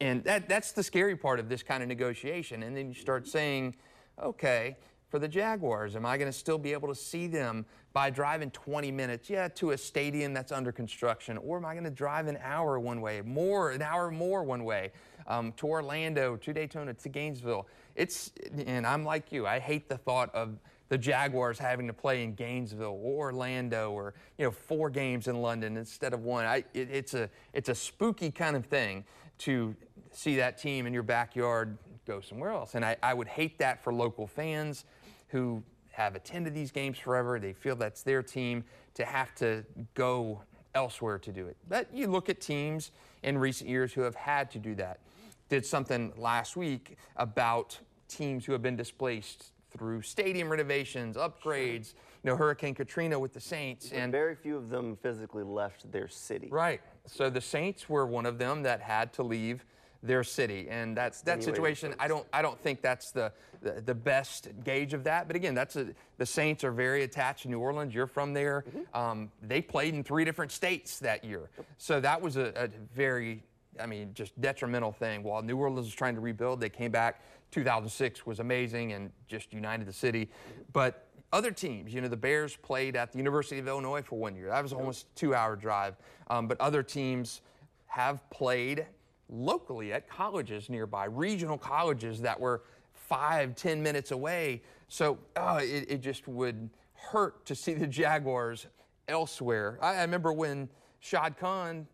[0.00, 2.64] and that, that's the scary part of this kind of negotiation.
[2.64, 3.76] And then you start saying,
[4.20, 4.76] okay,
[5.12, 5.94] for the Jaguars?
[5.94, 9.46] Am I going to still be able to see them by driving 20 minutes, yeah,
[9.48, 11.36] to a stadium that's under construction?
[11.36, 14.64] Or am I going to drive an hour one way, more, an hour more one
[14.64, 14.90] way,
[15.26, 17.66] um, to Orlando, to Daytona, to Gainesville?
[17.94, 18.32] It's,
[18.66, 20.56] and I'm like you, I hate the thought of
[20.88, 25.42] the Jaguars having to play in Gainesville or Orlando or, you know, four games in
[25.42, 26.46] London instead of one.
[26.46, 29.04] I, it, it's, a, it's a spooky kind of thing
[29.40, 29.76] to
[30.10, 32.74] see that team in your backyard go somewhere else.
[32.74, 34.86] And I, I would hate that for local fans
[35.32, 37.40] who have attended these games forever.
[37.40, 38.64] They feel that's their team
[38.94, 39.64] to have to
[39.94, 40.42] go
[40.74, 41.56] elsewhere to do it.
[41.68, 42.92] But you look at teams
[43.22, 45.00] in recent years who have had to do that.
[45.48, 51.94] Did something last week about teams who have been displaced through stadium renovations, upgrades.
[52.22, 55.90] You know, Hurricane Katrina with the Saints, but and very few of them physically left
[55.90, 56.48] their city.
[56.52, 56.80] Right.
[57.06, 59.64] So the Saints were one of them that had to leave
[60.02, 60.66] their city.
[60.68, 61.94] And that's that situation.
[61.98, 65.26] I don't I don't think that's the, the, the best gauge of that.
[65.26, 65.88] But again, that's a,
[66.18, 67.94] the Saints are very attached to New Orleans.
[67.94, 68.64] You're from there.
[68.68, 68.96] Mm-hmm.
[68.98, 73.42] Um, they played in three different states that year, so that was a, a very
[73.80, 75.22] I mean, just detrimental thing.
[75.22, 77.22] While New Orleans was trying to rebuild, they came back.
[77.52, 80.30] 2006 was amazing and just united the city.
[80.72, 84.34] But other teams, you know, the Bears played at the University of Illinois for one
[84.34, 84.48] year.
[84.48, 85.96] That was almost a two-hour drive.
[86.28, 87.40] Um, but other teams
[87.86, 88.86] have played
[89.32, 94.62] locally at colleges nearby, regional colleges that were five, ten minutes away.
[94.88, 98.66] So uh, it, it just would hurt to see the Jaguars
[99.08, 99.78] elsewhere.
[99.80, 100.68] I, I remember when
[101.00, 101.86] Shad Khan,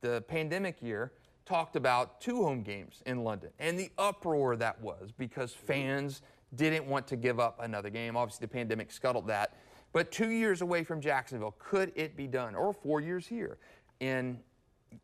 [0.00, 1.12] the pandemic year,
[1.44, 6.22] talked about two home games in London and the uproar that was because fans
[6.54, 8.16] didn't want to give up another game.
[8.16, 9.56] Obviously, the pandemic scuttled that.
[9.92, 12.54] But two years away from Jacksonville, could it be done?
[12.54, 13.58] Or four years here?
[14.00, 14.38] And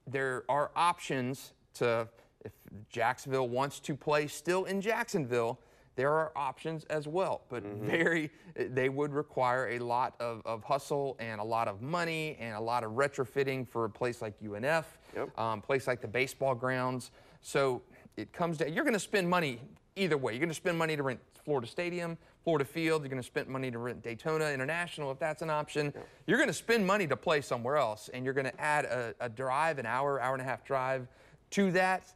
[0.07, 2.09] there are options to,
[2.45, 2.53] if
[2.89, 5.59] Jacksonville wants to play still in Jacksonville,
[5.97, 7.87] there are options as well, but mm-hmm.
[7.87, 12.55] very, they would require a lot of, of, hustle and a lot of money and
[12.55, 15.39] a lot of retrofitting for a place like UNF, yep.
[15.39, 17.11] um, place like the baseball grounds.
[17.43, 17.83] So
[18.17, 19.61] it comes down, you're going to spend money
[19.97, 20.33] either way.
[20.33, 23.03] You're going to spend money to rent Florida Stadium, Florida Field.
[23.03, 25.93] You're going to spend money to rent Daytona International if that's an option.
[25.95, 26.09] Yep.
[26.27, 29.15] You're going to spend money to play somewhere else, and you're going to add a,
[29.21, 31.09] a drive, an hour, hour and a half drive
[31.51, 32.13] to that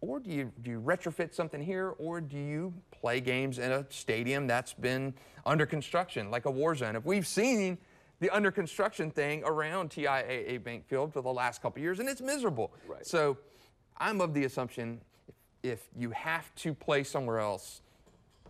[0.00, 3.86] or do you, do you retrofit something here, or do you play games in a
[3.88, 6.96] stadium that's been under construction, like a war zone?
[6.96, 7.78] If we've seen
[8.20, 12.20] the under construction thing around TIAA Bank Field for the last couple years, and it's
[12.20, 12.72] miserable.
[12.86, 13.06] Right.
[13.06, 13.38] So
[13.98, 15.00] I'm of the assumption
[15.62, 17.82] if you have to play somewhere else,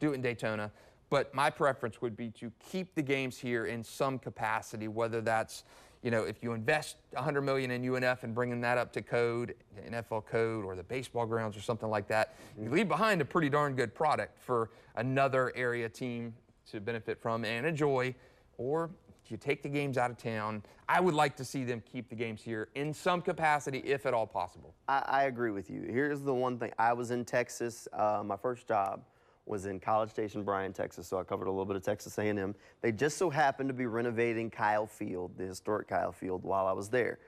[0.00, 0.70] do it in Daytona.
[1.08, 5.62] But my preference would be to keep the games here in some capacity, whether that's
[6.02, 9.54] you know, if you invest 100 million in UNF and bringing that up to code,
[9.88, 13.48] NFL code, or the baseball grounds or something like that, you leave behind a pretty
[13.48, 16.34] darn good product for another area team
[16.70, 18.14] to benefit from and enjoy,
[18.58, 18.90] or
[19.28, 20.62] you take the games out of town.
[20.88, 24.14] I would like to see them keep the games here in some capacity, if at
[24.14, 24.74] all possible.
[24.88, 25.82] I, I agree with you.
[25.82, 29.02] Here's the one thing: I was in Texas, uh, my first job
[29.46, 32.54] was in College Station, Bryan, Texas, so I covered a little bit of Texas A&M.
[32.82, 36.72] They just so happened to be renovating Kyle Field, the historic Kyle Field, while I
[36.72, 37.18] was there.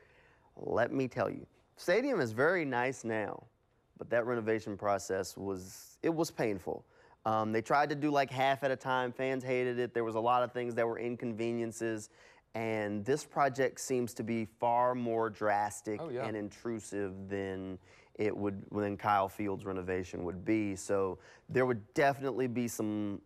[0.57, 3.45] Let me tell you, stadium is very nice now,
[3.97, 6.85] but that renovation process was it was painful.
[7.25, 9.13] Um, they tried to do like half at a time.
[9.13, 9.95] Fans hated it.
[9.95, 12.11] There was a lot of things that were inconveniences,
[12.55, 16.25] and this project seems to be far more drastic oh, yeah.
[16.25, 17.79] and intrusive than
[18.19, 20.77] it would than Kyle Fields renovation would be.
[20.77, 23.21] So there would definitely be some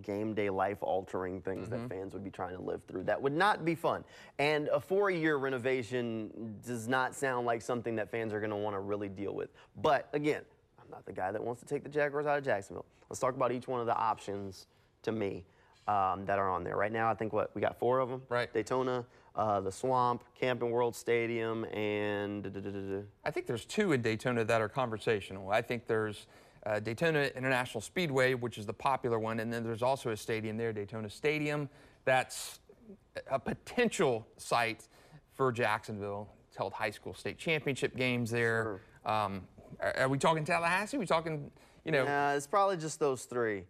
[0.00, 1.82] game day life altering things mm-hmm.
[1.82, 3.04] that fans would be trying to live through.
[3.04, 4.04] That would not be fun.
[4.38, 8.56] And a four year renovation does not sound like something that fans are going to
[8.56, 9.50] want to really deal with.
[9.80, 10.42] But again,
[10.80, 12.86] I'm not the guy that wants to take the Jaguars out of Jacksonville.
[13.08, 14.66] Let's talk about each one of the options
[15.02, 15.44] to me
[15.86, 16.76] um, that are on there.
[16.76, 18.22] Right now, I think what we got four of them.
[18.28, 18.52] Right.
[18.52, 22.42] Daytona, uh, the Swamp, Camping World Stadium, and.
[22.42, 25.50] Da, da, da, I think there's two in Daytona that are conversational.
[25.50, 26.26] I think there's
[26.66, 30.56] uh, Daytona International Speedway, which is the popular one, and then there's also a stadium
[30.56, 31.68] there, Daytona Stadium,
[32.04, 32.60] that's
[33.30, 34.88] a potential site
[35.34, 36.28] for Jacksonville.
[36.48, 38.80] It's held high school state championship games there.
[39.04, 39.12] Sure.
[39.12, 39.42] Um,
[39.80, 40.96] are, are, we talking Tallahassee?
[40.96, 41.50] Are we talking,
[41.84, 42.34] you know?
[42.36, 43.64] It's probably just those three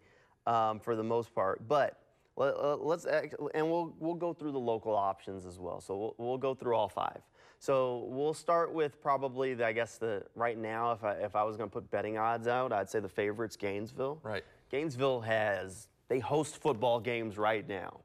[0.46, 1.66] um, for the most part.
[1.68, 2.01] But
[2.36, 3.06] let, us
[3.54, 5.80] and we'll we'll go through the local options as well.
[5.80, 7.20] So we'll, we'll go through all five.
[7.58, 11.44] So we'll start with probably the, I guess the right now if I if I
[11.44, 14.18] was going to put betting odds out, I'd say the favorites Gainesville.
[14.22, 14.44] Right.
[14.70, 18.00] Gainesville has they host football games right now.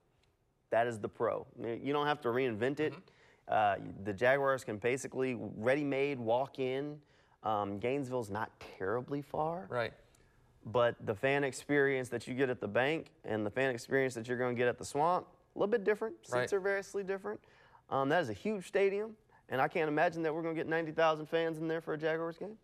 [0.69, 1.47] That is the pro.
[1.61, 2.93] You don't have to reinvent it.
[2.93, 2.99] Mm-hmm.
[3.47, 6.97] Uh, the Jaguars can basically ready-made walk in.
[7.43, 9.67] Um, Gainesville's not terribly far.
[9.69, 9.93] Right.
[10.71, 14.27] But the fan experience that you get at the bank and the fan experience that
[14.27, 15.25] you're going to get at the swamp,
[15.55, 16.15] a little bit different.
[16.23, 16.53] Seats right.
[16.53, 17.39] are vastly different.
[17.89, 19.11] Um, that is a huge stadium,
[19.49, 21.97] and I can't imagine that we're going to get 90,000 fans in there for a
[21.97, 22.57] Jaguars game.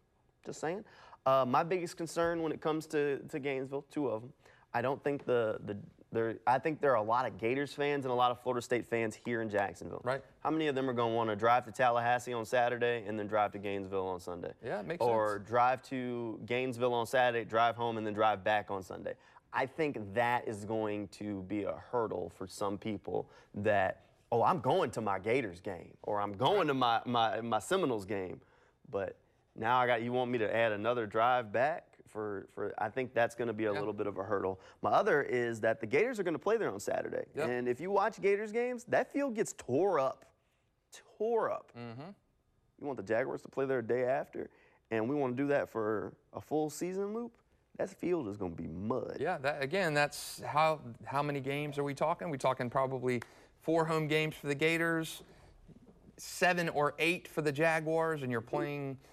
[0.45, 0.83] Just saying.
[1.25, 4.33] Uh, my biggest concern when it comes to, to Gainesville, two of them,
[4.73, 5.77] I don't think the, the
[6.13, 8.61] there, I think there are a lot of Gators fans and a lot of Florida
[8.61, 10.01] State fans here in Jacksonville.
[10.03, 10.21] Right.
[10.41, 13.17] How many of them are going to want to drive to Tallahassee on Saturday and
[13.17, 14.51] then drive to Gainesville on Sunday?
[14.63, 15.35] Yeah, it makes or sense.
[15.35, 19.15] Or drive to Gainesville on Saturday, drive home, and then drive back on Sunday.
[19.51, 24.59] I think that is going to be a hurdle for some people that, oh, I'm
[24.59, 28.39] going to my Gators game or I'm going to my, my, my Seminoles game.
[28.89, 29.17] But
[29.55, 31.92] now I got you want me to add another drive back?
[32.13, 34.61] For, for I think that's going to be a little bit of a hurdle.
[34.81, 37.25] My other is that the Gators are going to play there on Saturday.
[37.35, 37.49] Yep.
[37.49, 40.25] And if you watch Gators games, that field gets tore up.
[41.17, 41.71] Tore up.
[41.77, 42.11] Mm-hmm.
[42.79, 44.49] You want the Jaguars to play there a day after,
[44.91, 47.31] and we want to do that for a full season loop?
[47.77, 49.17] That field is going to be mud.
[49.19, 52.29] Yeah, that, again, that's how how many games are we talking?
[52.29, 53.21] We talking probably
[53.61, 55.23] four home games for the Gators,
[56.17, 58.97] seven or eight for the Jaguars, and you're playing–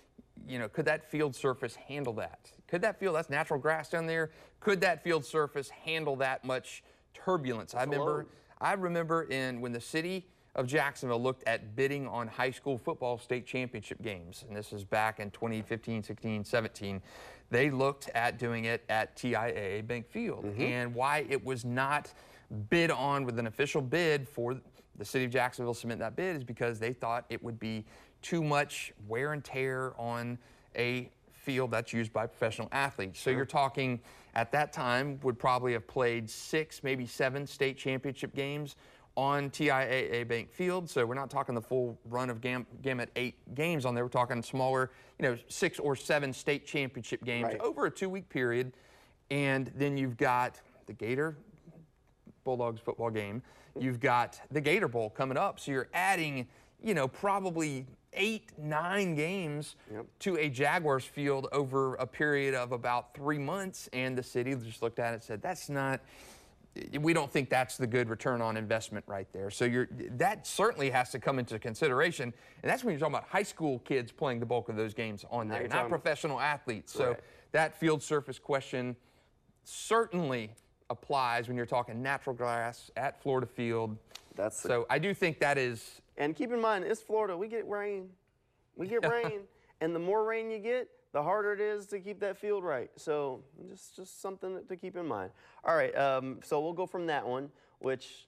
[0.48, 2.50] you know, could that field surface handle that?
[2.70, 4.30] Could that field, that's natural grass down there,
[4.60, 7.72] could that field surface handle that much turbulence?
[7.72, 8.26] That's I remember,
[8.60, 13.18] I remember in when the city of Jacksonville looked at bidding on high school football
[13.18, 17.02] state championship games, and this is back in 2015, 16, 17.
[17.50, 20.62] They looked at doing it at TIAA Bank Field, mm-hmm.
[20.62, 22.12] and why it was not
[22.68, 24.60] bid on with an official bid for
[24.96, 27.84] the city of Jacksonville submit that bid is because they thought it would be
[28.22, 30.38] too much wear and tear on
[30.76, 31.10] a
[31.50, 33.18] field that's used by professional athletes.
[33.18, 34.00] So you're talking
[34.36, 38.76] at that time would probably have played six, maybe seven state championship games
[39.16, 40.88] on TIAA Bank Field.
[40.88, 44.04] So we're not talking the full run of gam- gamut eight games on there.
[44.04, 47.60] We're talking smaller, you know, six or seven state championship games Right.
[47.60, 48.72] over a two-week period.
[49.32, 51.36] And then you've got the Gator
[52.44, 53.42] Bulldogs football game.
[53.76, 55.58] You've got the Gator Bowl coming up.
[55.58, 56.46] So you're adding,
[56.80, 59.76] you know, probably eight, nine games
[60.20, 63.88] to a Jaguars field over a period of about three months.
[63.92, 66.00] And the city just looked at it and said, that's not,
[67.00, 69.50] we don't think that's the good return on investment right there.
[69.50, 72.32] So you're, that certainly has to come into consideration.
[72.62, 75.24] And that's when you're talking about high school kids playing the bulk of those games
[75.30, 76.92] on there, not professional athletes.
[76.92, 77.20] So Right.
[77.52, 78.96] that field surface question
[79.64, 80.50] certainly
[80.88, 83.96] applies when you're talking natural grass at Florida Field.
[84.36, 87.36] That's so I do think that is And keep in mind, it's Florida.
[87.36, 88.08] We get rain.
[88.76, 89.40] We get rain.
[89.80, 92.90] And the more rain you get, the harder it is to keep that field right.
[92.96, 95.30] So just just something to keep in mind.
[95.64, 95.96] All right.
[95.96, 98.26] Um, so we'll go from that one, which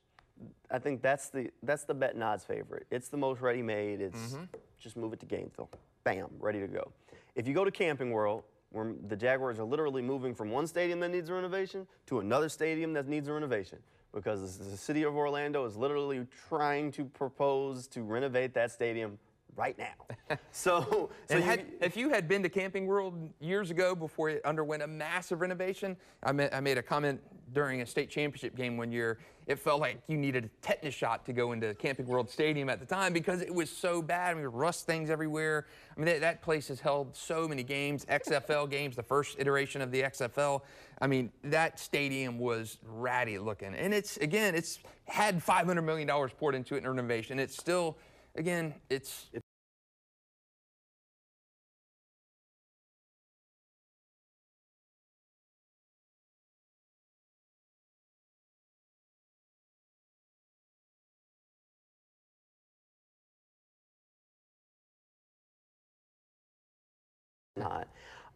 [0.71, 2.87] I think that's the that's the bet odds favorite.
[2.90, 4.01] It's the most ready made.
[4.01, 4.37] It's
[4.81, 5.71] just move it to Gainesville.
[6.05, 6.90] Bam, ready to go.
[7.37, 10.99] If you go to Camping World, where the Jaguars are literally moving from one stadium
[11.01, 13.79] that needs a renovation to another stadium that needs a renovation
[14.12, 19.18] because the city of Orlando is literally trying to propose to renovate that stadium
[19.57, 20.37] right now.
[20.53, 24.44] so, so you- had, if you had been to Camping World years ago before it
[24.44, 27.20] underwent a massive renovation, I, ma- I made a comment
[27.53, 29.18] during a state championship game one year.
[29.46, 32.81] It felt like you needed a tetanus shot to go into Camping World Stadium at
[32.81, 34.31] the time because it was so bad.
[34.31, 35.66] I mean, rust things everywhere.
[35.96, 39.83] I mean, that, that place has held so many games, XFL games, the first iteration
[39.83, 40.62] of the XFL.
[41.00, 43.74] I mean, that stadium was ratty looking.
[43.74, 47.38] And it's, again, it's had $500 million poured into it in renovation.
[47.38, 47.98] It's still,
[48.37, 49.26] again, it's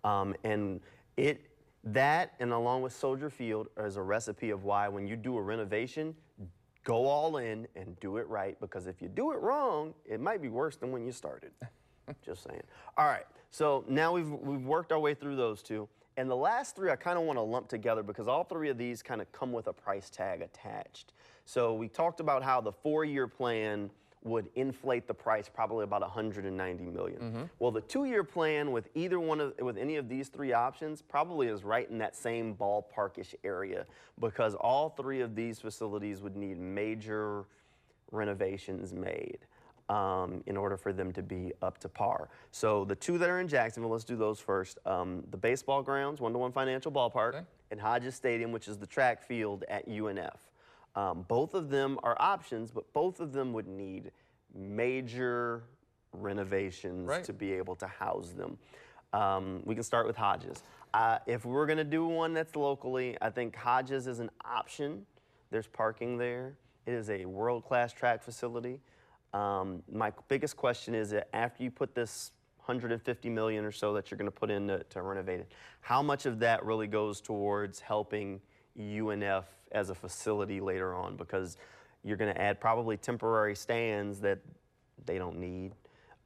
[0.04, 0.80] Um, and
[1.16, 1.42] it
[1.84, 5.42] that and along with Soldier Field is a recipe of why when you do a
[5.42, 6.14] renovation,
[6.84, 10.42] go all in and do it right because if you do it wrong, it might
[10.42, 11.52] be worse than when you started.
[12.24, 12.62] Just saying.
[12.96, 13.26] All right.
[13.50, 15.88] So now we've we've worked our way through those two.
[16.18, 18.78] And the last three I kind of want to lump together because all three of
[18.78, 21.12] these kind of come with a price tag attached.
[21.44, 23.90] So we talked about how the four-year plan
[24.26, 27.48] would inflate the price probably about 190 million.
[27.58, 31.46] Well, the two-year plan with either one of with any of these three options probably
[31.46, 33.86] is right in that same ballparkish area
[34.20, 37.44] because all three of these facilities would need major
[38.10, 39.38] renovations made
[39.88, 42.28] um, in order for them to be up to par.
[42.50, 44.78] So the two that are in Jacksonville, let's do those first.
[44.84, 48.86] Um, the baseball grounds, one to one financial ballpark, and Hodges Stadium, which is the
[48.86, 50.36] track field at UNF.
[50.96, 54.10] Um, both of them are options, but both of them would need
[54.54, 55.62] major
[56.12, 57.24] renovations Right.
[57.24, 58.58] to be able to house them.
[59.12, 60.62] Um, we can start with Hodges.
[60.94, 65.04] Uh, if we're going to do one that's locally, I think Hodges is an option.
[65.50, 66.56] There's parking there.
[66.86, 68.80] It is a world-class track facility.
[69.34, 72.32] Um, my biggest question is that after you put this
[72.64, 76.02] 150 million or so that you're going to put in to, to renovate it, how
[76.02, 78.40] much of that really goes towards helping
[78.78, 81.16] UNF as a facility later on?
[81.16, 81.56] Because
[82.04, 84.38] you're going to add probably temporary stands that
[85.04, 85.72] they don't need.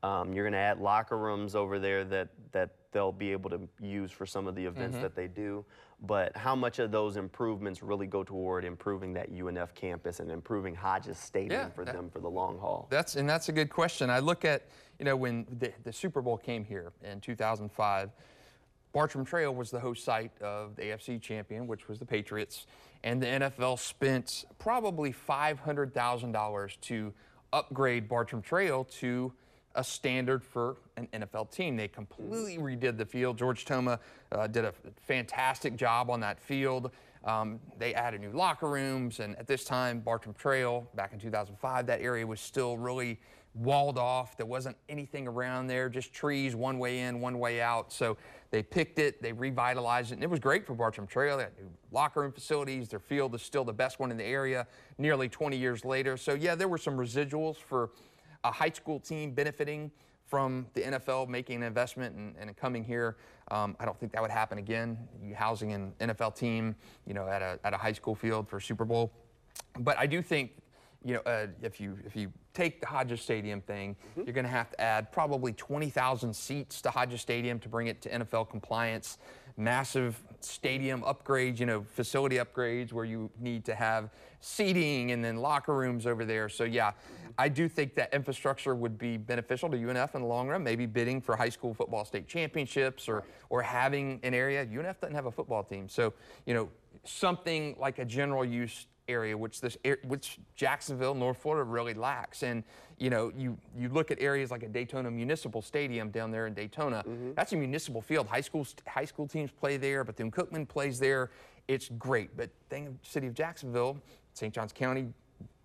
[0.03, 3.61] Um, you're going to add locker rooms over there that, that they'll be able to
[3.81, 5.65] use for some of the events that they do.
[6.03, 10.75] But how much of those improvements really go toward improving that UNF campus and improving
[10.75, 12.87] Hodges Stadium Yeah, for that- them for the long haul?
[12.91, 14.09] That's and that's a good question.
[14.09, 14.63] I look at
[14.99, 18.11] you know when the, the Super Bowl came here in 2005,
[18.95, 22.67] Bartram Trail was the host site of the AFC champion, which was the Patriots,
[23.03, 27.13] and the NFL spent probably $500,000 to
[27.53, 29.33] upgrade Bartram Trail to
[29.75, 31.77] a standard for an NFL team.
[31.77, 33.39] They completely redid the field.
[33.39, 34.01] George Toma
[34.33, 36.91] uh, did a fantastic job on that field.
[37.25, 41.87] Um, they added new locker rooms, and at this time, Bartram Trail, back in 2005,
[41.87, 43.21] that area was still really
[43.55, 44.37] walled off.
[44.37, 47.93] There wasn't anything around there, just trees, one way in, one way out.
[47.93, 48.17] So
[48.51, 51.37] they picked it, they revitalized it, and it was great for Bartram Trail.
[51.37, 52.89] They had new locker room facilities.
[52.89, 54.67] Their field is still the best one in the area
[54.99, 56.17] nearly 20 years later.
[56.17, 57.91] So, yeah, there were some residuals for
[58.43, 59.91] a high school team benefiting
[60.27, 63.17] from the NFL making an investment and, and coming here.
[63.51, 64.97] Um, I don't think that would happen again.
[65.23, 66.75] You housing an NFL team,
[67.07, 69.13] you know, at a, at a high school field for Super Bowl.
[69.81, 70.53] but I do think,
[71.05, 74.23] you know, uh, if you if you take the Hodges Stadium thing, mm-hmm.
[74.25, 78.01] you're going to have to add probably 20,000 seats to Hodges Stadium to bring it
[78.03, 79.19] to NFL compliance.
[79.57, 85.37] Massive stadium upgrades, you know, facility upgrades where you need to have seating and then
[85.37, 86.49] locker rooms over there.
[86.49, 86.93] So yeah,
[87.37, 90.65] I do think that infrastructure would be beneficial to UNF in the long run.
[90.65, 94.65] Maybe bidding for high school football state championships or or having an area.
[94.65, 96.15] UNF doesn't have a football team, so
[96.47, 96.69] you know
[97.05, 102.43] something like a general use area, which this which Jacksonville, North Florida really lacks.
[102.43, 102.65] And
[102.99, 106.55] you know, you you look at areas like a Daytona Municipal Stadium down there in
[106.55, 107.05] Daytona.
[107.07, 107.33] Mm-hmm.
[107.35, 108.27] That's a municipal field.
[108.27, 111.31] High school high school teams play there, but then Cookman plays there.
[111.69, 112.37] It's great.
[112.37, 113.99] But thing, city of Jacksonville,
[114.35, 114.53] St.
[114.53, 115.13] Johns County,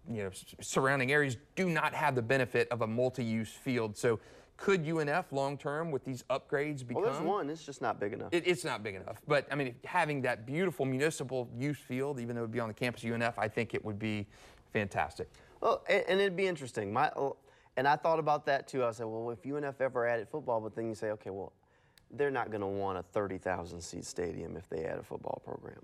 [0.10, 0.30] you know,
[0.62, 3.98] surrounding areas do not have the benefit of a multi-use field.
[3.98, 4.20] So
[4.58, 7.03] could UNF long term with these upgrades become?
[7.03, 7.49] Well, there's one.
[7.49, 8.30] It's just not big enough.
[8.32, 9.22] It, it's not big enough.
[9.28, 12.70] But I mean, having that beautiful municipal use field, even though it would be on
[12.70, 14.26] the campus of UNF, I think it would be
[14.72, 15.30] fantastic.
[15.62, 16.93] Well, and, and it'd be interesting.
[16.93, 17.12] My,
[17.78, 18.86] and I thought about that too.
[18.86, 21.51] I said, well, if UNF ever added football, but then you say, okay, well,
[22.12, 25.82] they're not going to want a 30,000 seat stadium if they add a football program.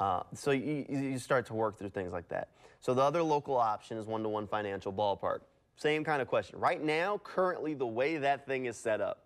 [0.00, 2.48] Uh, so you, you start to work through things like that.
[2.80, 5.40] So the other local option is one-to-one financial ballpark.
[5.76, 6.58] Same kind of question.
[6.58, 9.24] Right now, currently, the way that thing is set up,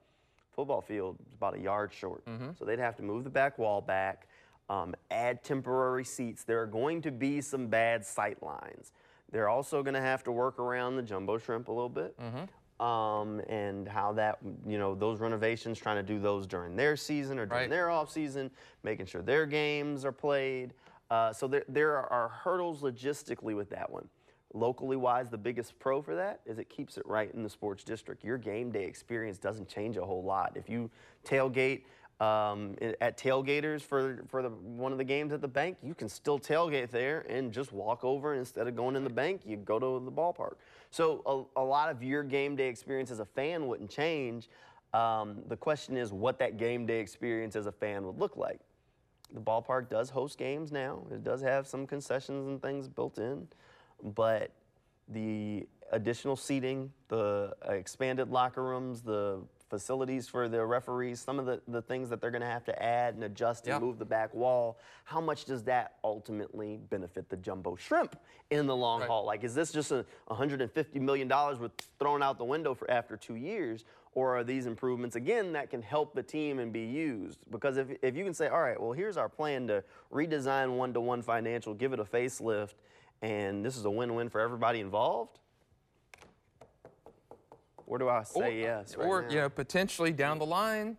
[0.53, 2.25] football field is about a yard short.
[2.27, 2.51] Mm-hmm.
[2.59, 4.29] So they'd have to move the back wall back,
[4.71, 6.45] um, add temporary seats.
[6.45, 8.93] There are going to be some bad sight lines.
[9.33, 12.19] They're also going to have to work around the jumbo shrimp a little bit.
[12.19, 12.45] Mm-hmm.
[12.79, 17.39] Um, and how that, you know, those renovations, trying to do those during their season
[17.39, 17.71] or during right.
[17.71, 18.51] their off season,
[18.83, 20.75] making sure their games are played.
[21.11, 24.07] Uh, so there, there are hurdles logistically with that one.
[24.57, 27.85] Locally wise, the biggest pro for that is it keeps it right in the sports
[27.85, 28.25] district.
[28.25, 30.53] Your game day experience doesn't change a whole lot.
[30.55, 30.91] If you
[31.27, 31.83] tailgate
[32.21, 36.09] um, at tailgaters for for the, one of the games at the bank, you can
[36.09, 39.43] still tailgate there and just walk over instead of going in the bank.
[39.45, 40.55] You go to the ballpark.
[40.91, 44.49] So a, a lot of your game day experience as a fan wouldn't change.
[44.95, 48.61] Um, the question is what that game day experience as a fan would look like.
[49.35, 51.03] The ballpark does host games now.
[51.11, 53.49] It does have some concessions and things built in
[54.03, 54.53] but
[55.09, 61.47] the additional seating, the uh, expanded locker rooms, the facilities for the referees, some of
[61.47, 64.05] the, the things that they're going to have to add and adjust and move the
[64.05, 68.17] back wall, how much does that ultimately benefit the jumbo shrimp
[68.51, 69.09] in the long right.
[69.09, 69.25] haul?
[69.25, 71.29] Like, is this just a $150 million
[71.61, 73.85] with thrown out the window for after two years?
[74.13, 77.39] Or are these improvements, again, that can help the team and be used?
[77.51, 80.95] Because if, if you can say, all right, well, here's our plan to redesign one
[80.95, 82.75] to one financial, give it a facelift,
[83.23, 85.39] and this is a win-win for everybody involved?
[87.87, 88.97] Where do I say or, yes?
[88.97, 89.29] Right or now?
[89.29, 90.97] you know, potentially down the line,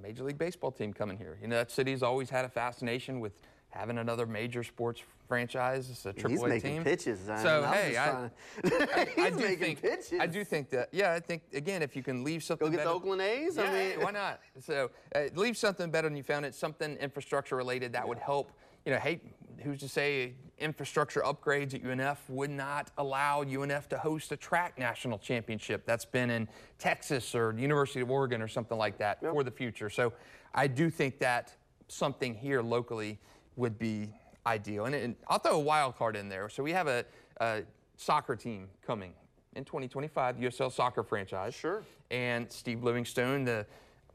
[0.00, 1.38] Major League Baseball team coming here.
[1.42, 3.32] You know, that city's always had a fascination with
[3.70, 5.90] having another major sports franchise.
[5.90, 6.84] It's a AAA He's making team.
[6.84, 7.20] pitches.
[7.26, 8.30] so hey, I, I,
[9.18, 10.18] I, do think pitches.
[10.18, 10.88] I do think that.
[10.92, 12.66] Yeah, I think again, if you can leave something.
[12.66, 13.56] Go get better, the Oakland A's.
[13.56, 14.40] Yeah, I mean, why not?
[14.60, 16.54] So uh, leave something better than you found it.
[16.54, 18.08] Something infrastructure related that yeah.
[18.08, 18.52] would help.
[18.86, 19.20] You know, hey,
[19.62, 24.78] who's to say infrastructure upgrades at UNF would not allow UNF to host a track
[24.78, 26.48] national championship that's been in
[26.78, 29.32] Texas or University of Oregon or something like that yep.
[29.32, 29.90] for the future.
[29.90, 30.12] So
[30.54, 31.54] I do think that
[31.88, 33.18] something here locally
[33.56, 34.08] would be
[34.46, 34.86] ideal.
[34.86, 36.48] And, and I'll throw a wild card in there.
[36.48, 37.04] So we have a,
[37.40, 37.62] a
[37.96, 39.12] soccer team coming
[39.54, 41.54] in 2025, USL soccer franchise.
[41.54, 41.82] Sure.
[42.10, 43.66] And Steve Livingstone, the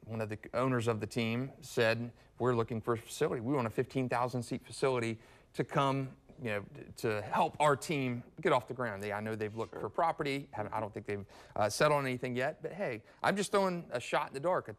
[0.06, 3.42] one of the owners of the team, said, we're looking for a facility.
[3.42, 5.18] We want a 15,000 seat facility
[5.54, 6.10] to come
[6.42, 6.64] you know,
[6.98, 9.02] to help our team get off the ground.
[9.02, 9.82] They, I know they've looked sure.
[9.82, 10.48] for property.
[10.58, 11.26] I don't think they've
[11.56, 12.62] uh, settled on anything yet.
[12.62, 14.70] But hey, I'm just throwing a shot in the dark.
[14.70, 14.76] A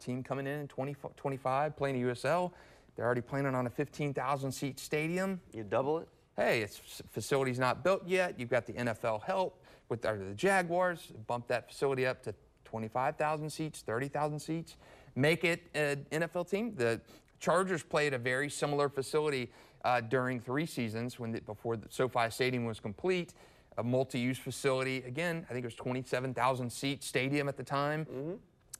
[0.00, 2.52] team coming in in 20, 25, playing a USL.
[2.96, 5.40] They're already planning on a 15,000 seat stadium.
[5.52, 6.08] You double it?
[6.36, 6.80] Hey, it's
[7.10, 8.38] facility's not built yet.
[8.38, 11.12] You've got the NFL help with the, the Jaguars.
[11.26, 12.34] Bump that facility up to
[12.64, 14.76] 25,000 seats, 30,000 seats.
[15.14, 16.74] Make it an NFL team.
[16.76, 17.00] The
[17.40, 19.50] Chargers played a very similar facility
[19.84, 23.34] uh, during three seasons when the, before the SoFi Stadium was complete.
[23.76, 25.04] A multi-use facility.
[25.06, 28.06] Again, I think it was 27,000 seat stadium at the time.
[28.06, 28.32] Mm-hmm.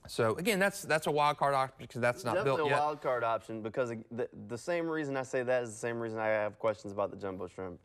[0.07, 2.79] So again, that's that's a wild card option because that's not Definitely built yet.
[2.79, 5.99] a wild card option because the, the same reason I say that is the same
[5.99, 7.79] reason I have questions about the jumbo shrimp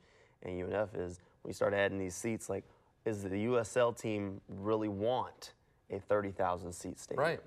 [0.45, 2.65] and UNF is when you start adding these seats, like,
[3.05, 5.53] is the USL team really want
[5.91, 7.21] a 30,000 seat stadium?
[7.23, 7.41] Right.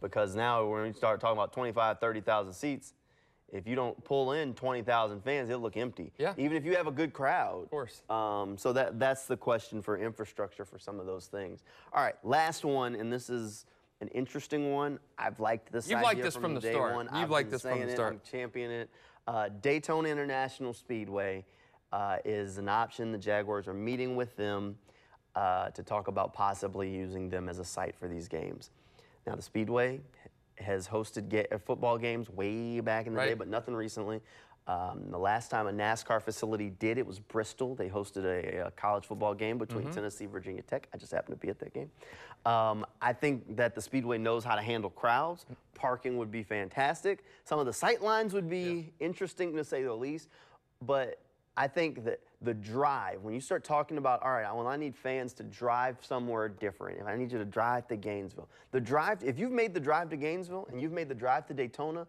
[0.00, 2.94] Because now when you start talking about 25, 30,000 seats,
[3.54, 6.12] if you don't pull in 20,000 fans, it'll look empty.
[6.18, 6.34] Yeah.
[6.36, 7.62] Even if you have a good crowd.
[7.62, 8.02] Of course.
[8.10, 11.62] Um, so that that's the question for infrastructure for some of those things.
[11.92, 13.64] All right, last one, and this is
[14.00, 14.98] an interesting one.
[15.16, 15.88] I've liked this.
[15.88, 16.94] You've liked this from, from the start.
[16.94, 17.06] One.
[17.06, 18.12] You've I've liked this from the start.
[18.12, 18.90] It, I'm championing it.
[19.26, 21.44] Uh, Daytona International Speedway.
[21.94, 23.12] uh, is an option.
[23.12, 24.76] The Jaguars are meeting with them
[25.36, 28.70] uh, to talk about possibly using them as a site for these games.
[29.26, 30.00] Now, the Speedway
[30.56, 34.20] has hosted ga- uh, football games way back in the day, but nothing recently.
[34.66, 37.74] Um, the last time a NASCAR facility did it was Bristol.
[37.74, 40.88] They hosted a, a college football game between Tennessee, and Virginia Tech.
[40.94, 41.90] I just happened to be at that game.
[42.46, 45.44] Um, I think that the Speedway knows how to handle crowds.
[45.74, 47.24] Parking would be fantastic.
[47.44, 50.28] Some of the sight lines would be interesting to say the least.
[50.80, 51.18] But
[51.56, 54.94] I think that the drive, when you start talking about, all right, well, I need
[54.94, 57.00] fans to drive somewhere different.
[57.00, 60.10] If I need you to drive to Gainesville, the drive, if you've made the drive
[60.10, 62.06] to Gainesville and you've made the drive to Daytona,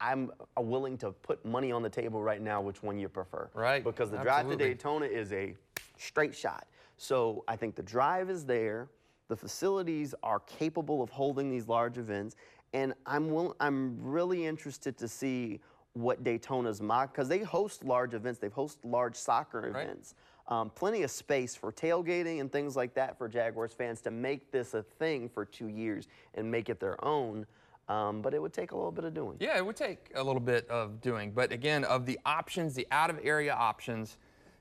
[0.00, 3.48] I'm willing to put money on the table right now which one you prefer.
[3.54, 4.56] Right, Because the drive to.
[4.56, 5.54] Daytona is a
[5.96, 6.66] straight shot.
[6.98, 8.88] So I think the drive is there.
[9.28, 12.36] The facilities are capable of holding these large events.
[12.72, 15.60] And I'm, will, I'm really interested to see
[15.98, 18.38] what Daytona's mock, because they host large events.
[18.38, 19.84] They've hosted large soccer Right.
[19.84, 20.14] events.
[20.46, 24.50] Um, plenty of space for tailgating and things like that for Jaguars fans to make
[24.50, 27.46] this a thing for two years and make it their own.
[27.88, 29.36] Um, but it would take a little bit of doing.
[29.40, 31.32] Yeah, it would take a little bit of doing.
[31.32, 34.18] But again, of the options, the out of area options,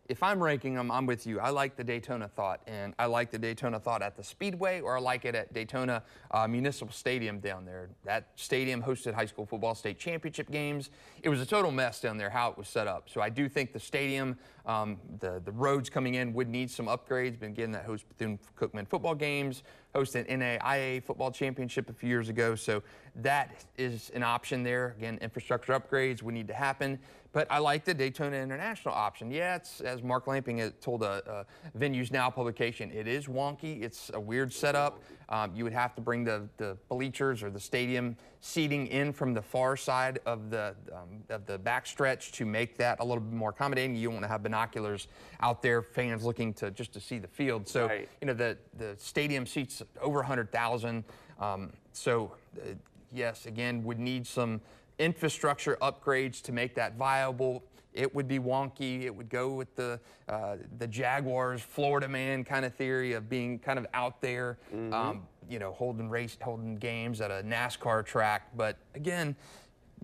[0.09, 1.39] if I'm ranking them, I'm with you.
[1.39, 4.97] I like the Daytona thought, and I like the Daytona thought at the Speedway, or
[4.97, 7.89] I like it at Daytona uh, Municipal Stadium down there.
[8.05, 10.89] That stadium hosted high school football state championship games.
[11.23, 13.09] It was a total mess down there how it was set up.
[13.09, 16.87] So I do think the stadium, um, the the roads coming in would need some
[16.87, 17.39] upgrades.
[17.39, 22.29] Been getting that host Bethune Cookman football games, hosted NAIA football championship a few years
[22.29, 22.55] ago.
[22.55, 22.83] So
[23.15, 24.95] that is an option there.
[24.97, 26.99] Again, infrastructure upgrades would need to happen.
[27.33, 29.29] But I like the Daytona International option.
[29.31, 33.83] Yeah, it's as Mark Lamping told a, a Venues Now publication, it is wonky.
[33.83, 35.01] It's a weird setup.
[35.29, 39.33] Um, you would have to bring the, the bleachers or the stadium seating in from
[39.33, 43.33] the far side of the um, of the backstretch to make that a little bit
[43.33, 43.95] more accommodating.
[43.95, 45.07] You don't want to have binoculars
[45.41, 47.67] out there, fans looking to just to see the field.
[47.67, 48.09] So Right.
[48.21, 51.03] you know the the stadium seats over 100,000.
[51.39, 52.69] Um, so uh,
[53.11, 54.61] yes, again, would need some
[54.99, 57.63] infrastructure upgrades to make that viable.
[57.93, 59.03] It would be wonky.
[59.03, 63.57] It would go with the uh, the Jaguars, Florida man kind of theory of being
[63.59, 64.59] kind of out there,
[64.93, 68.49] um, you know, holding race, holding games at a NASCAR track.
[68.55, 69.35] But again,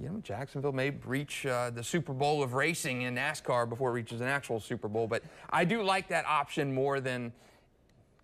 [0.01, 3.93] you know, Jacksonville may reach uh, the Super Bowl of racing in NASCAR before it
[3.93, 5.07] reaches an actual Super Bowl.
[5.07, 7.31] But I do like that option more than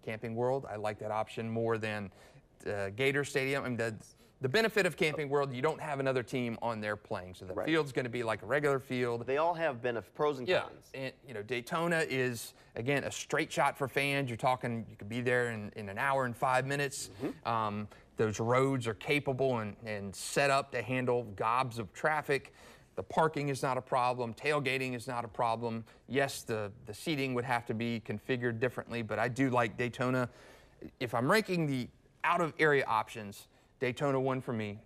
[0.03, 0.65] Camping World.
[0.67, 2.09] I like that option more than
[2.65, 3.63] uh, Gator Stadium.
[3.63, 3.93] I mean, the,
[4.41, 7.53] the benefit of Camping World, you don't have another team on there playing, so the
[7.53, 7.65] Right.
[7.65, 9.25] field's going to be like a regular field.
[9.27, 10.89] They all have benef- pros and Yeah, cons.
[10.93, 14.29] and you know Daytona is again a straight shot for fans.
[14.29, 17.09] You're talking you could be there in, in an hour and five minutes.
[17.45, 22.53] Um, those roads are capable and, and set up to handle gobs of traffic.
[22.95, 24.33] The parking is not a problem.
[24.33, 25.83] Tailgating is not a problem.
[26.07, 30.29] Yes, the the seating would have to be configured differently, but I do like Daytona.
[31.01, 31.89] If I'm ranking the
[32.23, 33.47] out of area options,
[33.79, 34.79] Daytona one for me.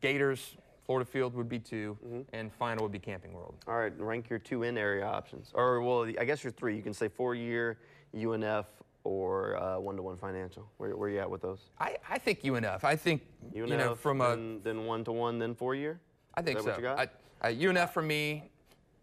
[0.00, 2.20] Gators, Florida Field would be 2 mm-hmm.
[2.32, 3.54] and final would be Camping World.
[3.66, 5.50] All right, rank your two in area options.
[5.54, 6.76] Or, well, I guess your three.
[6.76, 7.78] You can say four year,
[8.14, 8.66] UNF,
[9.04, 10.68] or one to one financial.
[10.78, 11.70] Where, where you at with those?
[11.78, 12.84] I, I think UNF.
[12.84, 13.22] I think
[13.54, 16.00] UNF, you know from a then, then one to one, then four year?
[16.34, 16.70] I think Is so.
[16.70, 17.10] that what you got?
[17.42, 18.50] I, I, UNF for me,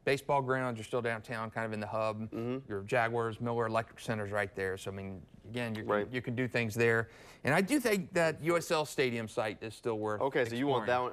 [0.05, 0.77] baseball grounds.
[0.77, 2.21] You're still downtown, kind of in the hub.
[2.31, 2.57] Mm-hmm.
[2.69, 4.77] Your Jaguars, Miller Electric Center's right there.
[4.77, 6.07] So I mean, again, you can, Right.
[6.11, 7.09] you can do things there.
[7.43, 10.21] And I do think that USL Stadium site is still worth.
[10.21, 11.11] Okay, so you want that one.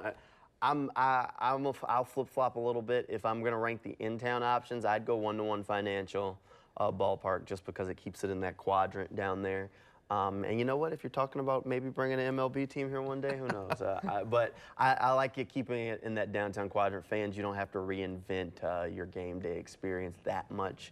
[0.61, 3.05] I'm, I, I'm a, I'll flip flop a little bit.
[3.07, 6.37] If I'm going to rank the in town options, I'd go one to one financial
[6.77, 9.69] uh, ballpark just because it keeps it in that quadrant down there.
[10.09, 10.91] Um, and you know what?
[10.91, 13.81] If you're talking about maybe bringing an MLB team here one day, who knows?
[13.81, 17.05] uh, I, but I, I like it keeping it in that downtown quadrant.
[17.05, 20.91] Fans, you don't have to reinvent uh, your game day experience that much.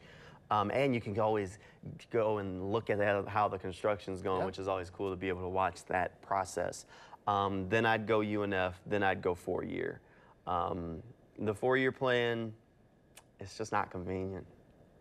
[0.50, 1.58] Um, and you can always
[2.12, 4.46] go and look at how the construction's going, Yeah.
[4.46, 6.86] which is always cool to be able to watch that process.
[7.28, 8.76] Um, then I'd go UNF.
[8.86, 10.00] Then I'd go four year.
[10.46, 11.02] Um,
[11.40, 12.54] the four year plan,
[13.40, 14.46] it's just not convenient.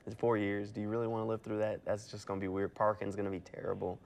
[0.07, 0.71] It's four years.
[0.71, 1.85] Do you really want to live through that?
[1.85, 2.75] That's just going to be weird.
[2.75, 3.99] Parking's going to be terrible.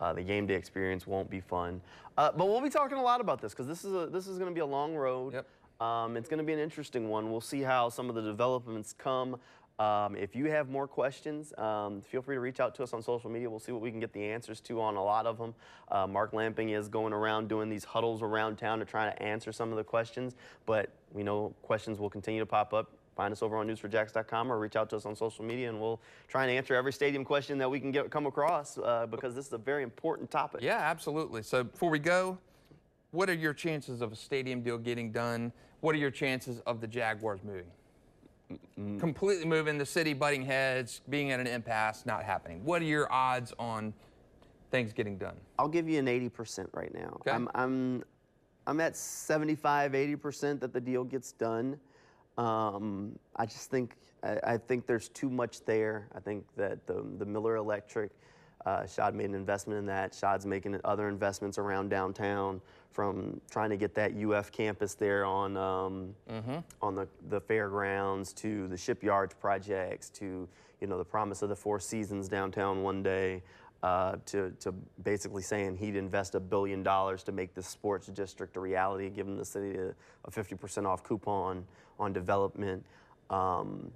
[0.00, 1.80] Uh, the game day experience won't be fun.
[2.18, 4.38] Uh, but we'll be talking a lot about this because this is a, this is
[4.38, 5.32] going to be a long road.
[5.32, 5.46] Yep.
[5.80, 7.30] Um, it's going to be an interesting one.
[7.30, 9.38] We'll see how some of the developments come.
[9.78, 13.02] Um, if you have more questions, um, feel free to reach out to us on
[13.02, 13.50] social media.
[13.50, 15.54] We'll see what we can get the answers to on a lot of them.
[15.90, 19.52] Uh, Mark Lamping is going around doing these huddles around town to try to answer
[19.52, 20.34] some of the questions,
[20.64, 22.90] but we know questions will continue to pop up.
[23.16, 26.00] Find us over on news4jax.com or reach out to us on social media, and we'll
[26.28, 29.46] try and answer every stadium question that we can get come across uh, because this
[29.46, 30.60] is a very important topic.
[30.60, 31.42] Yeah, absolutely.
[31.42, 32.36] So before we go,
[33.12, 35.50] what are your chances of a stadium deal getting done?
[35.80, 37.64] What are your chances of the Jaguars moving?
[39.00, 42.64] completely moving, the city butting heads, being at an impasse, not happening.
[42.64, 43.92] What are your odds on
[44.70, 45.34] things getting done?
[45.58, 47.16] I'll give you an 80% right now.
[47.20, 47.32] Okay.
[47.32, 48.04] I'm, I'm,
[48.66, 51.78] I'm at 75, 80% that the deal gets done.
[52.38, 56.08] Um, I just think I, I think there's too much there.
[56.14, 58.10] I think that the, the Miller Electric,
[58.64, 60.14] uh, Shad made an investment in that.
[60.14, 62.60] Shad's making other investments around downtown,
[62.90, 66.14] from trying to get that UF campus there on um,
[66.82, 70.48] on the, the fairgrounds to the shipyards projects to
[70.80, 73.42] you know the promise of the Four Seasons downtown one day.
[73.86, 74.72] Uh, to, to
[75.04, 79.36] basically saying he'd invest a billion dollars to make this sports district a reality, giving
[79.36, 81.64] the city a, a 50% off coupon
[82.00, 82.84] on development.
[83.30, 83.92] Um,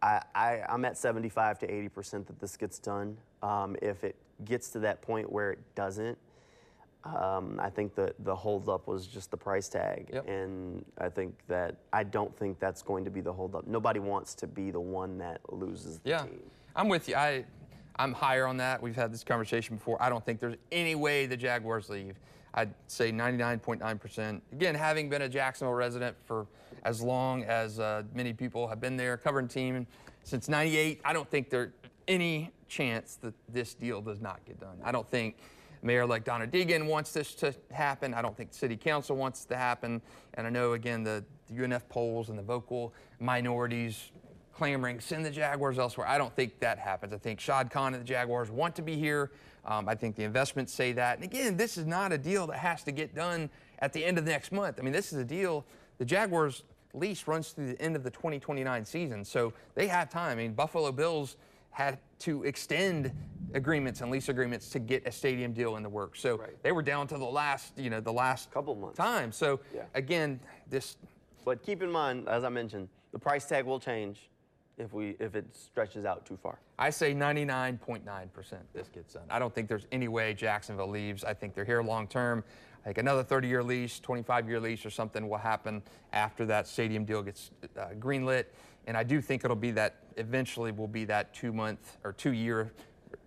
[0.00, 3.16] I, I, I'm at 75 to 80% that this gets done.
[3.42, 4.14] Um, if it
[4.44, 6.16] gets to that point where it doesn't,
[7.02, 10.08] um, I think that the holdup was just the price tag.
[10.12, 10.28] Yep.
[10.28, 13.66] And I think that I don't think that's going to be the holdup.
[13.66, 16.42] Nobody wants to be the one that loses the Yeah, team.
[16.76, 17.16] I'm with you.
[17.16, 17.44] I,
[17.98, 18.82] I'm higher on that.
[18.82, 20.00] We've had this conversation before.
[20.02, 22.16] I don't think there's any way the Jaguars leave.
[22.54, 24.40] I'd say 99.9%.
[24.52, 26.46] Again, having been a Jacksonville resident for
[26.84, 29.86] as long as uh, many people have been there, covering team
[30.24, 31.72] since 98, I don't think there's
[32.08, 34.78] any chance that this deal does not get done.
[34.82, 35.36] I don't think
[35.82, 38.14] Mayor like Donna Deegan wants this to happen.
[38.14, 40.00] I don't think city council wants it to happen.
[40.34, 44.10] And I know, again, the, the UNF polls and the vocal minorities
[44.60, 46.06] clamoring, send the Jaguars elsewhere.
[46.06, 47.12] I don't think that happens.
[47.12, 49.30] I think Shad Khan and the Jaguars want to be here.
[49.66, 51.16] Um, I think the investments say that.
[51.16, 53.50] And again, this is not a deal that has to get done
[53.80, 54.78] at the end of the next month.
[54.78, 55.64] I mean, this is a deal,
[55.98, 56.62] the Jaguars
[56.94, 59.24] lease runs through the end of the 2029 season.
[59.24, 60.32] So they have time.
[60.38, 61.36] I mean, Buffalo Bills
[61.70, 63.12] had to extend
[63.52, 66.20] agreements and lease agreements to get a stadium deal in the works.
[66.20, 66.56] So Right.
[66.62, 68.96] they were down to the last, you know, the last Couple months.
[68.96, 69.30] time.
[69.32, 69.82] So Yeah.
[69.94, 70.40] again,
[70.70, 70.96] this
[71.44, 74.30] But keep in mind, as I mentioned, the price tag will change
[74.78, 76.58] if we if it stretches out too far.
[76.78, 78.02] I say 99.9%
[78.74, 79.24] this gets done.
[79.30, 81.24] I don't think there's any way Jacksonville leaves.
[81.24, 82.44] I think they're here long term.
[82.82, 86.68] I think another 30 year lease, 25 year lease, or something will happen after that
[86.68, 88.44] stadium deal gets uh, greenlit.
[88.86, 92.32] And I do think it'll be that eventually will be that two month or two
[92.32, 92.72] year.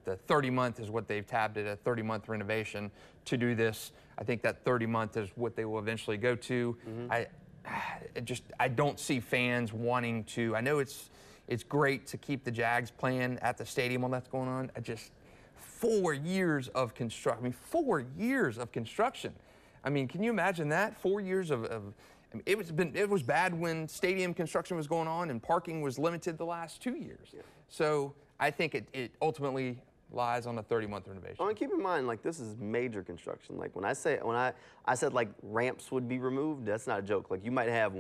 [0.05, 2.91] The 30 month is what they've tabbed it a 30 month renovation
[3.25, 3.91] to do this.
[4.17, 6.77] I think that 30 month is what they will eventually go to.
[7.09, 7.27] I
[8.15, 10.55] it just I don't see fans wanting to.
[10.55, 11.09] I know it's
[11.49, 14.71] it's great to keep the Jags playing at the stadium while that's going on.
[14.77, 15.11] I just
[15.55, 17.41] four years of construction.
[17.41, 19.33] I mean, four years of construction.
[19.83, 21.01] I mean, can you imagine that?
[21.01, 21.65] Four years of.
[21.65, 21.93] of
[22.31, 25.41] I mean, it was been it was bad when stadium construction was going on and
[25.41, 27.33] parking was limited the last two years.
[27.67, 29.81] So I think it, it ultimately
[30.11, 31.37] lies on a 30-month renovation.
[31.39, 33.57] Oh, and keep in mind, like this is major construction.
[33.57, 34.53] Like when I say when I
[34.85, 37.31] I said like ramps would be removed, that's not a joke.
[37.31, 37.95] Like you might have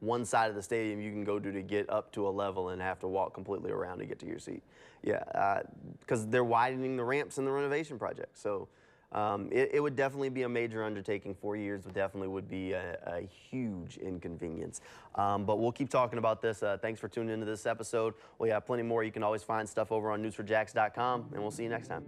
[0.00, 2.70] one side of the stadium you can go to to get up to a level
[2.70, 4.62] and have to walk completely around to get to your seat.
[5.02, 5.62] Yeah,
[6.00, 8.38] because they're widening the ramps in the renovation project.
[8.38, 8.68] So.
[9.12, 11.34] Um, it, it would definitely be a major undertaking.
[11.34, 14.82] Four years definitely would be a, a huge inconvenience.
[15.16, 16.62] Um, but we'll keep talking about this.
[16.62, 18.14] Uh, thanks for tuning into this episode.
[18.38, 19.02] We have plenty more.
[19.02, 22.04] You can always find stuff over on news4jax.com, and we'll see you next time.